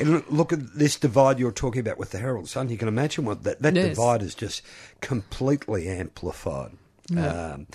And 0.00 0.08
look- 0.10 0.30
look 0.30 0.52
at 0.52 0.78
this 0.78 0.96
divide 0.96 1.38
you're 1.38 1.50
talking 1.52 1.80
about 1.80 1.98
with 1.98 2.10
the 2.10 2.18
Herald 2.18 2.48
Sun. 2.48 2.68
You 2.70 2.78
can 2.78 2.88
imagine 2.88 3.24
what 3.24 3.42
that 3.44 3.60
that 3.62 3.74
Yes. 3.74 3.88
divide 3.96 4.22
is 4.22 4.34
just 4.34 4.62
completely 5.00 5.88
amplified. 5.88 6.72
Um, 7.16 7.66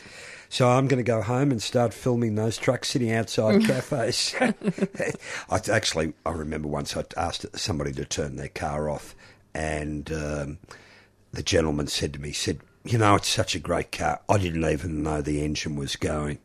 so 0.49 0.69
I'm 0.69 0.87
going 0.87 1.03
to 1.03 1.11
go 1.11 1.21
home 1.21 1.49
and 1.49 1.61
start 1.61 1.93
filming 1.93 2.35
those 2.35 2.57
trucks 2.57 2.89
sitting 2.89 3.11
outside 3.11 3.63
cafes. 3.65 4.35
I 5.49 5.59
actually 5.71 6.13
I 6.25 6.31
remember 6.31 6.67
once 6.67 6.95
I 6.95 7.03
asked 7.17 7.45
somebody 7.57 7.91
to 7.93 8.05
turn 8.05 8.35
their 8.35 8.49
car 8.49 8.89
off, 8.89 9.15
and 9.55 10.11
um, 10.11 10.59
the 11.31 11.43
gentleman 11.43 11.87
said 11.87 12.13
to 12.13 12.21
me, 12.21 12.31
said, 12.31 12.59
"You 12.83 12.99
know, 12.99 13.15
it's 13.15 13.27
such 13.27 13.55
a 13.55 13.59
great 13.59 13.91
car. 13.91 14.21
I 14.29 14.37
didn't 14.37 14.69
even 14.69 15.01
know 15.01 15.21
the 15.21 15.43
engine 15.43 15.75
was 15.75 15.95
going." 15.95 16.37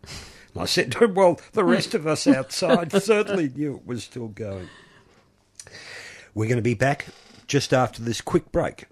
And 0.55 0.63
I 0.63 0.65
said, 0.65 0.95
"Well, 1.15 1.39
the 1.53 1.65
rest 1.65 1.95
of 1.95 2.07
us 2.07 2.27
outside 2.27 2.93
certainly 2.93 3.51
knew 3.51 3.77
it 3.77 3.87
was 3.87 4.05
still 4.05 4.29
going." 4.29 4.69
We're 6.35 6.49
going 6.49 6.57
to 6.57 6.63
be 6.63 6.75
back 6.75 7.07
just 7.47 7.75
after 7.75 8.01
this 8.01 8.21
quick 8.21 8.53
break. 8.53 8.87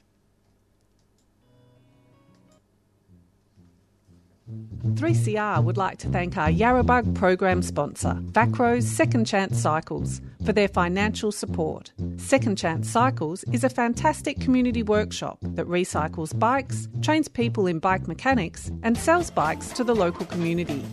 3CR 4.49 5.63
would 5.65 5.77
like 5.77 5.99
to 5.99 6.09
thank 6.09 6.37
our 6.37 6.49
Yarrabug 6.49 7.15
program 7.15 7.63
sponsor, 7.63 8.17
Vacro's 8.21 8.87
Second 8.87 9.27
Chance 9.27 9.59
Cycles, 9.61 10.21
for 10.45 10.53
their 10.53 10.69
financial 10.69 11.33
support. 11.33 11.93
Second 12.17 12.57
Chance 12.57 12.89
Cycles 12.89 13.45
is 13.53 13.65
a 13.65 13.69
fantastic 13.69 14.39
community 14.39 14.85
workshop 14.85 15.39
that 15.43 15.67
recycles 15.67 16.39
bikes, 16.39 16.89
trains 17.03 17.27
people 17.27 17.67
in 17.67 17.81
bike 17.81 18.07
mechanics, 18.07 18.71
and 18.85 18.97
sells 18.97 19.31
bikes 19.31 19.71
to 19.71 19.83
the 19.83 19.97
local 19.97 20.25
community. 20.27 20.85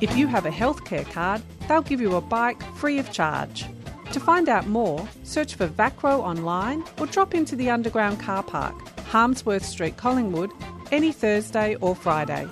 If 0.00 0.16
you 0.16 0.26
have 0.28 0.46
a 0.46 0.50
healthcare 0.50 1.08
card, 1.12 1.42
they'll 1.68 1.82
give 1.82 2.00
you 2.00 2.16
a 2.16 2.22
bike 2.22 2.62
free 2.76 2.98
of 2.98 3.12
charge. 3.12 3.66
To 4.12 4.20
find 4.20 4.48
out 4.48 4.66
more, 4.66 5.06
search 5.22 5.54
for 5.54 5.66
Vacro 5.66 6.20
online 6.22 6.84
or 6.98 7.06
drop 7.06 7.34
into 7.34 7.56
the 7.56 7.70
underground 7.70 8.20
car 8.20 8.42
park, 8.42 8.74
Harmsworth 9.10 9.64
Street, 9.64 9.98
Collingwood, 9.98 10.50
any 10.90 11.12
Thursday 11.12 11.74
or 11.76 11.94
Friday. 11.94 12.46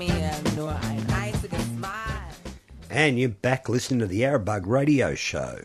Come 0.00 0.08
and 0.08 0.18
me 0.18 0.24
and 0.24 0.56
no, 0.56 0.68
I, 0.68 1.04
I 1.10 1.32
And 2.88 3.18
you're 3.18 3.28
back 3.28 3.68
listening 3.68 4.00
to 4.00 4.06
the 4.06 4.22
Yarrabug 4.22 4.62
radio 4.64 5.14
show. 5.14 5.60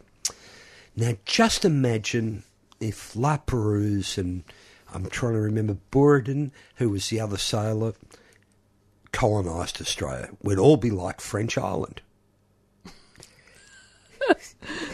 Now, 0.93 1.13
just 1.23 1.63
imagine 1.63 2.43
if 2.81 3.15
La 3.15 3.37
Perouse 3.37 4.17
and 4.17 4.43
I'm 4.93 5.05
trying 5.05 5.35
to 5.35 5.39
remember 5.39 5.77
Baudin, 5.89 6.51
who 6.75 6.89
was 6.89 7.07
the 7.09 7.19
other 7.21 7.37
sailor, 7.37 7.93
colonised 9.13 9.79
Australia. 9.79 10.29
We'd 10.41 10.59
all 10.59 10.77
be 10.77 10.91
like 10.91 11.21
French 11.21 11.57
Island. 11.57 12.01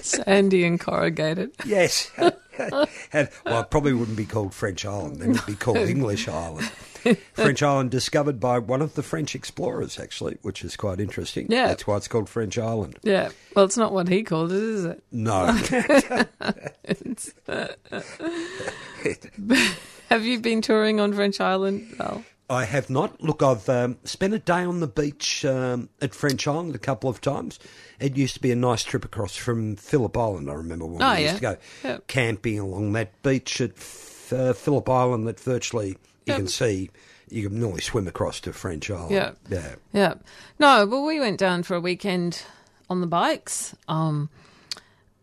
Sandy 0.02 0.66
and 0.66 0.80
corrugated. 0.80 1.52
Yes. 1.66 2.12
well, 2.60 2.88
it 3.10 3.70
probably 3.72 3.94
wouldn't 3.94 4.18
be 4.18 4.26
called 4.26 4.54
French 4.54 4.86
Island, 4.86 5.18
then 5.18 5.32
it'd 5.32 5.46
be 5.48 5.56
called 5.56 5.78
English 5.78 6.28
Island. 6.28 6.70
French 7.34 7.64
Island 7.64 7.92
discovered 7.92 8.40
by 8.40 8.60
one 8.60 8.82
of 8.82 8.96
the 8.96 9.04
French 9.04 9.36
explorers, 9.36 10.00
actually, 10.00 10.38
which 10.42 10.64
is 10.64 10.76
quite 10.76 11.00
interesting. 11.00 11.48
Yeah. 11.50 11.68
That's 11.68 11.88
why 11.88 11.98
it's 11.98 12.08
called 12.08 12.30
French 12.30 12.58
Island. 12.58 12.98
Yeah. 13.04 13.30
Well, 13.56 13.66
it's 13.66 13.78
not 13.78 13.94
what 13.94 14.08
he 14.08 14.24
called 14.24 14.52
it, 14.52 14.58
is 14.62 14.86
it? 14.86 15.04
No. 15.12 15.46
Have 20.10 20.26
you 20.26 20.40
been 20.40 20.62
touring 20.62 21.00
on 21.00 21.14
French 21.14 21.40
Island, 21.40 21.88
Val? 21.98 22.24
I 22.50 22.66
have 22.66 22.90
not. 22.90 23.22
Look, 23.22 23.42
I've 23.42 23.68
um, 23.70 23.98
spent 24.04 24.34
a 24.34 24.40
day 24.40 24.64
on 24.66 24.82
the 24.82 24.88
beach 24.88 25.46
um, 25.46 25.88
at 26.02 26.14
French 26.14 26.46
Island 26.46 26.76
a 26.76 26.80
couple 26.80 27.10
of 27.10 27.22
times. 27.22 27.60
It 28.02 28.18
used 28.18 28.34
to 28.34 28.42
be 28.42 28.52
a 28.52 28.58
nice 28.58 28.84
trip 28.84 29.06
across 29.06 29.38
from 29.38 29.78
Phillip 29.78 30.18
Island. 30.18 30.50
I 30.50 30.56
remember 30.56 30.86
when 30.86 31.02
Oh, 31.02 31.14
we 31.14 31.22
yeah. 31.22 31.32
used 31.32 31.36
to 31.36 31.42
go 31.42 31.58
Yep. 31.86 32.08
camping 32.08 32.60
along 32.60 32.92
that 32.94 33.22
beach 33.24 33.62
at 33.62 33.72
uh, 34.34 34.52
Phillip 34.52 34.90
Island 34.90 35.28
that 35.28 35.40
virtually 35.40 35.96
you 36.26 36.34
can 36.36 36.48
see. 36.48 36.90
You 37.30 37.50
can 37.50 37.60
normally 37.60 37.82
swim 37.82 38.08
across 38.08 38.40
to 38.42 38.54
French 38.54 38.90
Island. 38.92 39.12
Yeah. 39.12 39.32
Yeah. 39.50 39.76
Yeah. 39.94 40.14
No, 40.60 40.86
well, 40.86 41.06
we 41.06 41.20
went 41.20 41.40
down 41.40 41.64
for 41.64 41.76
a 41.76 41.80
weekend 41.80 42.44
on 42.90 43.02
the 43.02 43.08
bikes. 43.08 43.76
Um, 43.88 44.30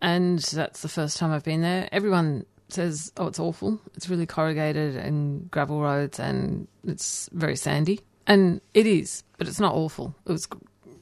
and 0.01 0.39
that's 0.39 0.83
the 0.83 0.89
first 0.89 1.19
time 1.19 1.33
I've 1.33 1.45
been 1.45 1.61
there. 1.61 1.89
Everyone 1.93 2.47
says, 2.69 3.13
oh, 3.19 3.27
it's 3.27 3.39
awful. 3.39 3.81
It's 3.95 4.09
really 4.09 4.27
corrugated 4.27 4.97
and 4.97 5.51
gravel 5.51 5.81
roads 5.81 6.19
and 6.19 6.67
it's 6.87 7.29
very 7.33 7.57
sandy. 7.57 8.01
And 8.27 8.61
it 8.75 8.87
is, 8.87 9.23
but 9.37 9.49
it's 9.49 9.61
not 9.61 9.75
awful. 9.75 10.15
It 10.27 10.33
was 10.33 10.49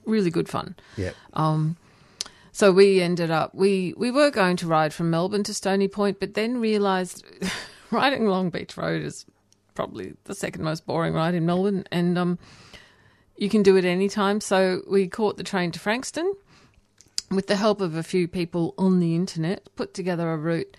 really 0.05 0.31
good 0.31 0.49
fun. 0.49 0.77
Yeah. 0.97 1.13
So 2.57 2.73
we 2.73 3.03
ended 3.03 3.31
up 3.31 3.55
we 3.55 3.93
we 3.99 4.11
were 4.11 4.31
going 4.31 4.57
to 4.57 4.67
ride 4.67 4.95
from 4.95 5.11
Melbourne 5.11 5.43
to 5.43 5.53
Stony 5.53 5.89
Point, 5.89 6.19
but 6.19 6.33
then 6.33 6.59
realised 6.59 7.23
riding 7.91 8.29
Long 8.29 8.49
Beach 8.49 8.79
Road 8.79 9.03
is 9.03 9.27
probably 9.77 10.15
the 10.25 10.35
second 10.35 10.65
most 10.65 10.87
boring 10.87 11.15
ride 11.15 11.35
in 11.35 11.47
Melbourne, 11.47 11.85
and 11.93 12.19
um, 12.19 12.39
you 13.37 13.49
can 13.49 13.63
do 13.63 13.77
it 13.77 13.85
anytime. 13.85 14.41
So 14.41 14.83
we 14.89 15.07
caught 15.07 15.37
the 15.37 15.45
train 15.45 15.71
to 15.73 15.79
Frankston 15.79 16.33
with 17.31 17.47
the 17.47 17.57
help 17.57 17.81
of 17.81 17.95
a 17.95 18.03
few 18.03 18.27
people 18.27 18.75
on 18.79 18.99
the 18.99 19.15
internet, 19.15 19.69
put 19.77 19.95
together 19.95 20.33
a 20.33 20.37
route 20.37 20.77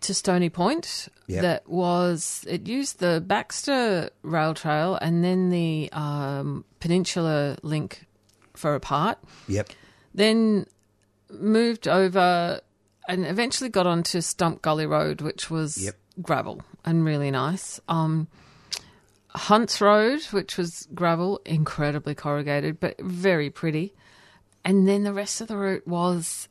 to 0.00 0.14
Stony 0.14 0.48
Point 0.50 1.08
Yep. 1.28 1.42
that 1.42 1.68
was 1.68 2.44
it 2.48 2.68
used 2.68 3.00
the 3.00 3.20
Baxter 3.26 4.10
Rail 4.22 4.54
Trail 4.54 4.94
and 4.94 5.24
then 5.24 5.50
the 5.50 5.88
um, 5.92 6.64
Peninsula 6.78 7.56
Link 7.62 8.06
for 8.54 8.76
a 8.76 8.80
part. 8.80 9.18
Yep. 9.48 9.70
Then 10.14 10.66
moved 11.28 11.88
over 11.88 12.60
and 13.08 13.26
eventually 13.26 13.68
got 13.70 13.88
onto 13.88 14.20
Stump 14.20 14.62
Gully 14.62 14.86
Road, 14.86 15.20
which 15.20 15.50
was 15.50 15.78
Yep. 15.82 15.96
Gravel 16.22 16.62
and 16.84 17.04
really 17.04 17.30
nice. 17.30 17.80
Um, 17.88 18.28
Hunts 19.34 19.80
Road, 19.80 20.22
which 20.30 20.56
was 20.56 20.88
gravel, 20.94 21.40
incredibly 21.44 22.14
corrugated, 22.14 22.80
but 22.80 22.98
very 23.00 23.50
pretty. 23.50 23.92
And 24.64 24.88
then 24.88 25.04
the 25.04 25.12
rest 25.12 25.40
of 25.40 25.48
the 25.48 25.56
route 25.56 25.86
was 25.86 26.48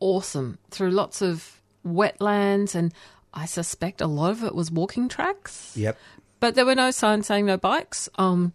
awesome 0.00 0.58
through 0.70 0.90
lots 0.90 1.22
of 1.22 1.60
wetlands, 1.86 2.74
and 2.74 2.92
I 3.34 3.46
suspect 3.46 4.00
a 4.00 4.06
lot 4.06 4.30
of 4.32 4.44
it 4.44 4.54
was 4.54 4.70
walking 4.70 5.08
tracks 5.08 5.72
Yep. 5.76 5.96
but 6.40 6.54
there 6.54 6.64
were 6.66 6.74
no 6.74 6.90
signs 6.90 7.26
saying 7.26 7.46
no 7.46 7.56
bikes. 7.56 8.08
Um, 8.16 8.52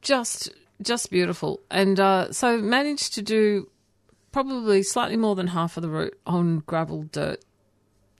just 0.00 0.50
just 0.80 1.10
beautiful, 1.10 1.60
and 1.70 1.98
uh, 2.00 2.32
so 2.32 2.58
managed 2.58 3.14
to 3.14 3.22
do 3.22 3.68
probably 4.32 4.82
slightly 4.82 5.16
more 5.16 5.34
than 5.36 5.48
half 5.48 5.76
of 5.76 5.82
the 5.82 5.88
route 5.88 6.18
on 6.26 6.60
gravel, 6.66 7.04
dirt, 7.12 7.44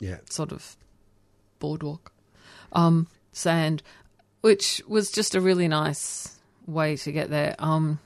Yeah. 0.02 0.18
sort 0.28 0.50
of 0.50 0.76
boardwalk, 1.60 2.12
um, 2.72 3.06
sand, 3.30 3.84
which 4.40 4.82
was 4.88 5.12
just 5.12 5.36
a 5.36 5.40
really 5.40 5.68
nice 5.68 6.38
way 6.66 6.96
to 6.96 7.12
get 7.12 7.30
there. 7.30 7.54
Um, 7.60 8.00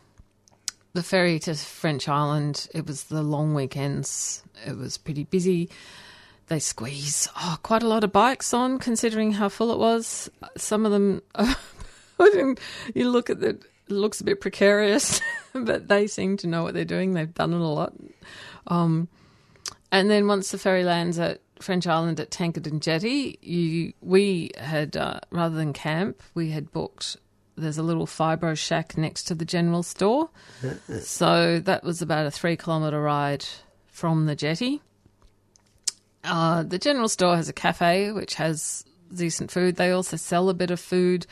the 0.93 1.03
ferry 1.03 1.39
to 1.41 1.55
French 1.55 2.07
Island, 2.07 2.69
it 2.75 2.87
was 2.87 3.05
the 3.05 3.23
long 3.23 3.55
weekends. 3.55 4.43
It 4.67 4.77
was 4.77 4.99
pretty 4.99 5.25
busy. 5.25 5.71
They 6.49 6.59
squeeze 6.59 7.29
oh, 7.35 7.57
quite 7.63 7.83
a 7.83 7.89
lot 7.89 8.05
of 8.05 8.13
bikes 8.13 8.53
on, 8.53 8.79
considering 8.79 9.33
how 9.33 9.49
full 9.49 9.73
it 9.73 9.79
was. 9.79 10.31
Some 10.59 10.85
of 10.85 10.93
them, 10.93 11.23
you 12.95 13.11
look 13.11 13.31
at 13.31 13.43
it, 13.43 13.63
it 13.89 13.91
looks 13.91 14.21
a 14.21 14.25
bit 14.25 14.43
precarious, 14.43 15.23
but 15.55 15.89
they 15.89 16.07
seem 16.07 16.37
to 16.39 16.47
know 16.47 16.63
what 16.63 16.75
they're 16.75 16.85
doing. 16.85 17.15
They've 17.15 17.33
done 17.33 17.55
it 17.55 17.61
a 17.61 17.67
lot. 17.67 17.95
Um, 18.67 19.09
and 19.91 20.11
then 20.11 20.27
once 20.27 20.51
the 20.51 20.59
ferry 20.59 20.85
lands 20.85 21.19
at 21.19 21.41
French 21.61 21.87
Island 21.87 22.21
at 22.21 22.31
Tankerton 22.31 22.81
Jetty, 22.81 23.38
you 23.42 23.92
we 24.01 24.51
had 24.59 24.97
uh, 24.97 25.21
rather 25.31 25.57
than 25.57 25.73
camp, 25.73 26.23
we 26.35 26.51
had 26.51 26.71
booked. 26.73 27.16
There's 27.57 27.79
a 27.79 27.83
little 27.83 28.07
fibro 28.07 28.57
shack 28.57 28.99
next 28.99 29.25
to 29.25 29.35
the 29.35 29.47
general 29.47 29.83
store, 29.83 30.29
so 31.01 31.59
that 31.61 31.85
was 31.85 32.03
about 32.03 32.27
a 32.27 32.31
three 32.31 32.57
kilometre 32.57 33.01
ride 33.01 33.45
from 33.87 34.27
the 34.27 34.37
jetty. 34.37 34.83
Uh, 36.23 36.62
the 36.64 36.79
general 36.79 37.09
store 37.09 37.37
has 37.37 37.49
a 37.49 37.53
cafe 37.53 38.12
which 38.12 38.35
has 38.35 38.85
decent 39.14 39.51
food. 39.51 39.77
They 39.77 39.90
also 39.90 40.16
sell 40.16 40.49
a 40.49 40.55
bit 40.55 40.71
of 40.71 40.81
food. 40.81 41.27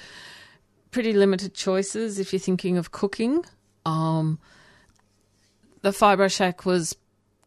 Pretty 0.90 1.12
limited 1.12 1.54
choices 1.54 2.18
if 2.18 2.32
you're 2.32 2.40
thinking 2.40 2.78
of 2.78 2.92
cooking. 2.92 3.44
Um, 3.84 4.38
the 5.82 5.90
Fibro 5.90 6.34
Shack 6.34 6.64
was 6.64 6.96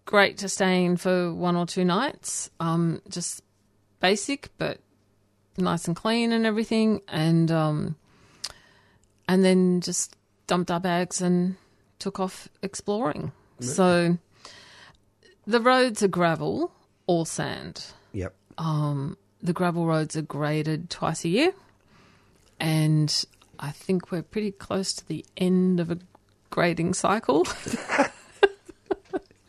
great 0.08 0.38
to 0.40 0.50
stay 0.50 0.86
in 0.86 0.98
for 0.98 1.32
one 1.32 1.56
or 1.56 1.68
two 1.68 1.86
nights. 1.86 2.50
Um, 2.60 3.02
just 3.10 3.44
basic, 4.00 4.50
but 4.58 4.80
nice 5.58 5.86
and 5.86 5.96
clean 5.96 6.32
and 6.32 6.48
everything. 6.48 7.02
And 7.08 7.52
um, 7.52 7.96
and 9.28 9.46
then 9.46 9.82
just 9.82 10.16
dumped 10.48 10.72
our 10.72 10.80
bags 10.80 11.22
and 11.22 11.58
took 12.00 12.20
off 12.20 12.48
exploring. 12.64 13.32
So 13.60 14.18
the 15.46 15.60
roads 15.60 16.02
are 16.04 16.08
gravel 16.08 16.72
or 17.06 17.26
sand. 17.26 17.86
Yep. 18.14 18.34
The 18.58 19.54
gravel 19.54 19.86
roads 19.86 20.16
are 20.16 20.24
graded 20.24 20.90
twice 20.90 21.24
a 21.24 21.30
year, 21.30 21.54
and 22.60 23.26
I 23.60 23.72
think 23.72 24.12
we're 24.12 24.24
pretty 24.24 24.52
close 24.52 24.94
to 24.94 25.08
the 25.08 25.24
end 25.36 25.80
of 25.80 25.92
a 25.92 26.00
grading 26.50 26.96
cycle. 26.96 27.46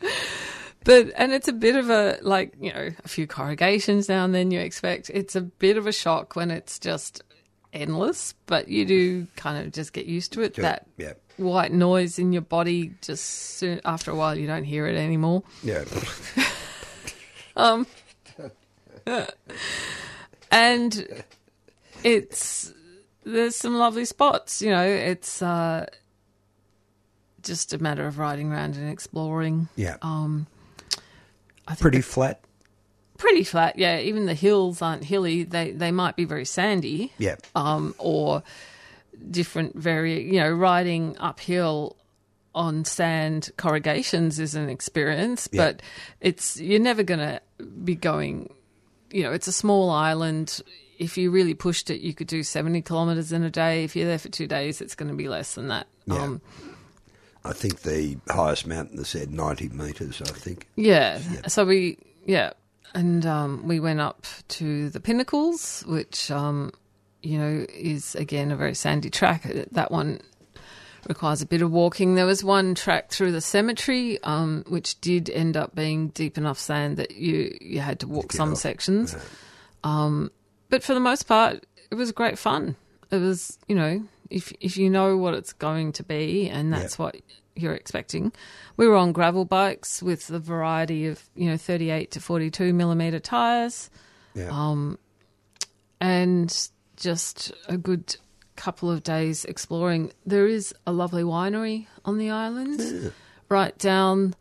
but 0.83 1.11
and 1.15 1.31
it's 1.31 1.47
a 1.47 1.53
bit 1.53 1.75
of 1.75 1.89
a 1.89 2.17
like 2.21 2.53
you 2.59 2.73
know 2.73 2.89
a 3.03 3.07
few 3.07 3.27
corrugations 3.27 4.09
now 4.09 4.23
and 4.23 4.33
then 4.33 4.51
you 4.51 4.59
expect 4.59 5.09
it's 5.13 5.35
a 5.35 5.41
bit 5.41 5.77
of 5.77 5.87
a 5.87 5.91
shock 5.91 6.35
when 6.35 6.51
it's 6.51 6.79
just 6.79 7.23
endless, 7.73 8.33
but 8.45 8.67
you 8.67 8.85
do 8.85 9.27
kind 9.35 9.65
of 9.65 9.71
just 9.71 9.93
get 9.93 10.05
used 10.05 10.33
to 10.33 10.41
it. 10.41 10.55
That 10.55 10.87
yeah. 10.97 11.13
white 11.37 11.71
noise 11.71 12.17
in 12.17 12.33
your 12.33 12.41
body 12.41 12.93
just 13.01 13.25
soon, 13.25 13.79
after 13.85 14.11
a 14.11 14.15
while 14.15 14.37
you 14.37 14.47
don't 14.47 14.63
hear 14.63 14.87
it 14.87 14.95
anymore. 14.95 15.43
Yeah. 15.63 15.85
Um 17.55 17.87
And 20.51 21.23
it's 22.03 22.73
there's 23.23 23.55
some 23.55 23.75
lovely 23.75 24.05
spots. 24.05 24.61
You 24.61 24.71
know, 24.71 24.85
it's 24.85 25.41
uh, 25.41 25.85
just 27.43 27.73
a 27.73 27.77
matter 27.77 28.07
of 28.07 28.17
riding 28.17 28.51
around 28.51 28.75
and 28.75 28.89
exploring. 28.89 29.67
Yeah. 29.75 29.97
Um, 30.01 30.47
Pretty 31.77 32.01
flat. 32.01 32.41
pretty 33.17 33.43
flat. 33.43 33.77
Yeah, 33.77 33.99
even 33.99 34.25
the 34.25 34.33
hills 34.33 34.81
aren't 34.81 35.03
hilly. 35.03 35.43
They 35.43 35.71
they 35.71 35.91
might 35.91 36.15
be 36.15 36.25
very 36.25 36.45
sandy. 36.45 37.11
Yeah. 37.17 37.35
Um, 37.55 37.93
or 37.97 38.43
different 39.29 39.75
very 39.75 40.23
you 40.23 40.39
know 40.39 40.49
riding 40.51 41.17
uphill 41.19 41.95
on 42.55 42.83
sand 42.85 43.51
corrugations 43.57 44.39
is 44.39 44.55
an 44.55 44.69
experience, 44.69 45.47
Yeah. 45.51 45.65
but 45.65 45.81
it's 46.21 46.59
you're 46.59 46.79
never 46.79 47.03
going 47.03 47.19
to 47.19 47.41
be 47.83 47.95
going. 47.95 48.53
You 49.11 49.23
know, 49.23 49.31
it's 49.33 49.47
a 49.47 49.51
small 49.51 49.89
island. 49.89 50.61
If 50.97 51.17
you 51.17 51.31
really 51.31 51.53
pushed 51.53 51.89
it, 51.89 52.01
you 52.01 52.13
could 52.13 52.27
do 52.27 52.43
70 52.43 52.81
kilometres 52.81 53.31
in 53.31 53.43
a 53.43 53.49
day. 53.49 53.83
If 53.85 53.95
you're 53.95 54.07
there 54.07 54.19
for 54.19 54.29
two 54.29 54.47
days, 54.47 54.81
it's 54.81 54.95
going 54.95 55.09
to 55.09 55.15
be 55.15 55.29
less 55.29 55.55
than 55.55 55.67
that. 55.69 55.87
Yeah. 56.05 56.21
Um, 56.23 56.41
I 57.49 57.53
think 57.53 57.81
the 57.81 58.17
highest 58.29 58.67
mountain 58.67 58.97
they 58.97 59.03
said 59.03 59.31
90 59.31 59.69
metres, 59.69 60.21
I 60.21 60.25
think. 60.25 60.67
Yeah. 60.75 61.19
So 61.47 61.65
we, 61.65 61.97
yeah. 62.25 62.51
And 62.93 63.25
um, 63.25 63.67
we 63.67 63.79
went 63.79 63.99
up 63.99 64.27
to 64.49 64.89
the 64.89 64.99
Pinnacles, 64.99 65.83
which, 65.87 66.29
um, 66.29 66.71
you 67.23 67.39
know, 67.39 67.65
is 67.73 68.13
again 68.15 68.51
a 68.51 68.55
very 68.55 68.75
sandy 68.75 69.09
track. 69.09 69.43
That 69.71 69.91
one 69.91 70.21
requires 71.07 71.41
a 71.41 71.45
bit 71.45 71.61
of 71.61 71.71
walking. 71.71 72.15
There 72.15 72.25
was 72.25 72.43
one 72.43 72.75
track 72.75 73.09
through 73.09 73.31
the 73.31 73.41
cemetery, 73.41 74.21
um, 74.23 74.63
which 74.67 74.99
did 75.01 75.29
end 75.29 75.57
up 75.57 75.73
being 75.73 76.09
deep 76.09 76.37
enough 76.37 76.59
sand 76.59 76.97
that 76.97 77.11
you 77.11 77.57
you 77.59 77.79
had 77.79 77.99
to 78.01 78.07
walk 78.07 78.31
some 78.31 78.55
sections. 78.55 79.15
Um, 79.83 80.31
but 80.69 80.83
for 80.83 80.93
the 80.93 80.99
most 80.99 81.23
part, 81.23 81.65
it 81.89 81.95
was 81.95 82.11
great 82.11 82.37
fun. 82.37 82.75
It 83.11 83.17
was, 83.17 83.57
you 83.67 83.75
know, 83.75 84.03
if 84.29 84.51
if 84.59 84.77
you 84.77 84.89
know 84.89 85.17
what 85.17 85.33
it's 85.33 85.53
going 85.53 85.91
to 85.93 86.03
be 86.03 86.49
and 86.49 86.71
that's 86.73 86.97
what 86.99 87.15
you're 87.55 87.73
expecting. 87.73 88.31
We 88.77 88.87
were 88.87 88.95
on 88.95 89.11
gravel 89.11 89.43
bikes 89.43 90.01
with 90.01 90.29
a 90.29 90.39
variety 90.39 91.07
of, 91.07 91.21
you 91.35 91.49
know, 91.49 91.57
38 91.57 92.11
to 92.11 92.21
42 92.21 92.73
millimeter 92.73 93.19
tires 93.19 93.89
Yeah. 94.33 94.49
um, 94.51 94.97
and 95.99 96.69
just 96.95 97.51
a 97.67 97.77
good 97.77 98.15
couple 98.55 98.89
of 98.91 99.03
days 99.03 99.45
exploring. 99.45 100.11
There 100.25 100.47
is 100.47 100.73
a 100.85 100.91
lovely 100.91 101.23
winery 101.23 101.87
on 102.05 102.17
the 102.17 102.29
island, 102.29 103.11
right 103.49 103.77
down 103.77 104.35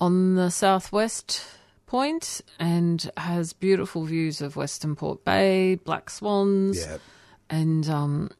on 0.00 0.34
the 0.34 0.50
southwest 0.50 1.44
point, 1.86 2.40
and 2.58 3.10
has 3.16 3.52
beautiful 3.52 4.04
views 4.04 4.40
of 4.40 4.56
Western 4.56 4.96
Port 4.96 5.24
Bay, 5.24 5.76
Black 5.76 6.10
Swans, 6.10 6.78
yeah. 6.84 6.98
and 7.50 7.88
um, 7.88 8.30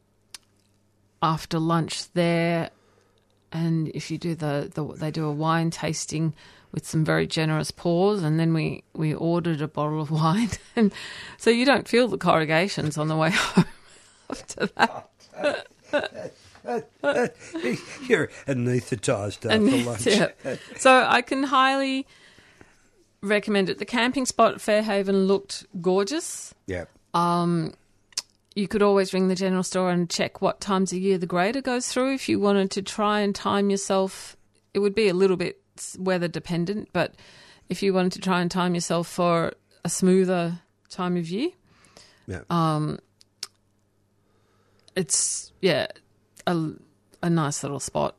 after 1.25 1.59
lunch 1.59 2.13
there, 2.13 2.69
and 3.51 3.89
if 3.95 4.11
you 4.11 4.19
do 4.19 4.35
the, 4.35 4.71
the 4.75 4.85
they 4.85 5.11
do 5.11 5.25
a 5.25 5.33
wine 5.33 5.71
tasting 5.71 6.35
with 6.71 6.87
some 6.87 7.03
very 7.05 7.27
generous 7.27 7.71
pours, 7.71 8.23
and 8.23 8.39
then 8.39 8.53
we 8.53 8.85
we 8.93 9.15
ordered 9.15 9.63
a 9.63 9.69
bottle 9.69 10.03
of 10.03 10.11
wine, 10.23 10.51
and 10.77 10.93
so 11.39 11.49
you 11.49 11.65
don't 11.65 11.89
feel 11.89 12.09
the 12.09 12.19
corrugations 12.19 12.99
on 12.99 13.09
the 13.09 13.17
way 13.17 13.31
home 13.35 13.65
after 14.31 14.67
that. 14.67 15.09
You're 18.09 18.29
anaesthetised 18.47 19.47
after 19.51 19.85
lunch. 19.91 20.07
yeah. 20.07 20.57
So 20.77 21.07
I 21.09 21.23
can 21.23 21.45
highly 21.45 22.07
recommend 23.23 23.71
it. 23.71 23.79
The 23.79 23.85
camping 23.87 24.27
spot 24.27 24.55
at 24.55 24.61
Fairhaven 24.61 25.27
looked 25.27 25.67
gorgeous. 25.81 26.55
Yeah. 26.67 26.85
Um, 27.15 27.73
you 28.55 28.69
could 28.69 28.83
always 28.83 29.13
ring 29.13 29.29
the 29.29 29.35
general 29.35 29.63
store 29.63 29.91
and 29.91 30.09
check 30.09 30.41
what 30.41 30.61
times 30.61 30.93
a 30.93 30.99
year 30.99 31.19
the 31.19 31.27
grader 31.27 31.61
goes 31.61 31.89
through. 31.89 32.15
If 32.15 32.29
you 32.29 32.39
wanted 32.39 32.71
to 32.73 32.83
try 32.83 33.21
and 33.21 33.35
time 33.35 33.69
yourself, 33.71 34.37
it 34.73 34.79
would 34.79 34.95
be 34.95 35.09
a 35.09 35.15
little 35.15 35.37
bit 35.37 35.61
weather 35.99 36.29
dependent, 36.29 36.89
but 36.93 37.15
if 37.69 37.83
you 37.83 37.93
wanted 37.93 38.13
to 38.13 38.21
try 38.21 38.41
and 38.41 38.51
time 38.51 38.75
yourself 38.75 39.09
for 39.09 39.53
a 39.85 39.89
smoother 39.89 40.61
time 40.89 41.17
of 41.17 41.29
year, 41.29 41.51
Yeah. 42.27 42.43
it's 44.97 45.53
yeah, 45.61 45.87
a, 46.47 46.71
a 47.23 47.31
nice 47.31 47.63
little 47.63 47.81
spot. 47.81 48.17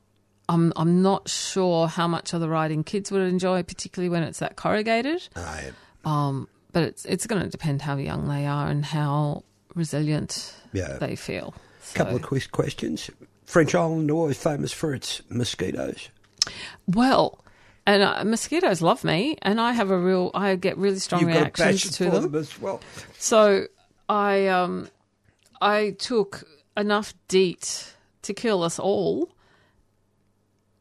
I'm 0.48 0.74
I'm 0.76 1.02
not 1.02 1.28
sure 1.30 1.88
how 1.88 2.08
much 2.08 2.34
other 2.34 2.48
riding 2.50 2.84
kids 2.84 3.12
would 3.12 3.22
enjoy, 3.22 3.64
particularly 3.64 4.10
when 4.10 4.24
it's 4.24 4.40
that 4.40 4.56
corrugated. 4.56 5.28
Ah, 5.36 5.60
yeah. 5.64 5.72
Um, 6.04 6.48
but 6.72 6.84
it's 6.84 7.06
it's 7.06 7.26
going 7.26 7.42
to 7.42 7.50
depend 7.50 7.82
how 7.82 7.98
young 7.98 8.28
they 8.28 8.46
are 8.46 8.68
and 8.68 8.86
how 8.86 9.44
resilient 9.76 10.54
Yeah. 10.74 10.98
they 10.98 11.16
feel. 11.16 11.54
couple 11.94 12.14
So- 12.14 12.18
of 12.18 12.24
quick 12.24 12.52
questions. 12.52 13.10
French 13.46 13.76
Island 13.76 14.10
always 14.10 14.38
famous 14.38 14.72
for 14.74 14.94
its 14.96 15.22
mosquitoes. 15.30 16.10
Well, 16.88 17.40
and 17.86 18.02
uh, 18.02 18.24
mosquitoes 18.24 18.82
love 18.82 19.04
me, 19.04 19.38
and 19.44 19.62
I 19.62 19.74
have 19.74 19.92
a 19.92 19.98
real, 20.00 20.32
I 20.34 20.56
get 20.56 20.78
really 20.78 20.98
strong 20.98 21.22
You've 21.22 21.30
a 21.30 21.34
reactions 21.42 21.96
to 21.98 22.10
them. 22.10 22.24
them 22.24 22.36
as 22.36 22.60
well. 22.60 22.82
So 23.20 23.66
I, 24.10 24.48
um, 24.48 24.90
I 25.62 25.92
took 26.00 26.44
enough 26.76 27.14
DEET 27.28 27.94
to 28.24 28.34
kill 28.34 28.64
us 28.64 28.80
all, 28.80 29.30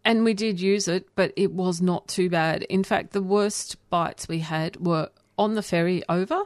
and 0.07 0.25
we 0.25 0.33
did 0.33 0.59
use 0.61 0.89
it, 0.89 1.07
but 1.15 1.33
it 1.37 1.53
was 1.53 1.83
not 1.83 2.09
too 2.09 2.31
bad. 2.31 2.63
In 2.65 2.83
fact, 2.85 3.13
the 3.13 3.23
worst 3.23 3.77
bites 3.91 4.27
we 4.27 4.39
had 4.39 4.77
were 4.85 5.11
on 5.39 5.55
the 5.55 5.63
ferry 5.63 6.03
over, 6.09 6.45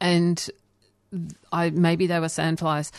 and 0.00 0.50
I 1.52 1.70
maybe 1.70 2.06
they 2.06 2.20
were 2.20 2.26
sandflies. 2.26 2.90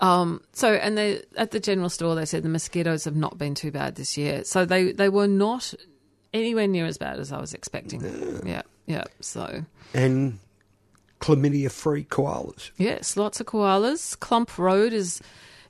Um, 0.00 0.40
so, 0.52 0.72
and 0.74 0.98
they 0.98 1.22
at 1.36 1.52
the 1.52 1.60
general 1.60 1.88
store, 1.88 2.14
they 2.14 2.24
said 2.24 2.42
the 2.42 2.48
mosquitoes 2.48 3.04
have 3.04 3.14
not 3.16 3.38
been 3.38 3.54
too 3.54 3.70
bad 3.70 3.94
this 3.94 4.16
year. 4.18 4.44
So 4.44 4.64
they 4.64 4.92
they 4.92 5.08
were 5.08 5.28
not 5.28 5.72
anywhere 6.34 6.66
near 6.66 6.86
as 6.86 6.98
bad 6.98 7.18
as 7.20 7.30
I 7.32 7.40
was 7.40 7.54
expecting. 7.54 8.02
Yeah, 8.44 8.62
yeah. 8.86 9.04
So 9.20 9.64
And 9.94 10.38
chlamydia-free 11.20 12.04
koalas. 12.04 12.70
yes, 12.78 13.16
lots 13.16 13.40
of 13.40 13.46
koalas. 13.46 14.18
Clump 14.18 14.58
Road 14.58 14.92
is. 14.92 15.20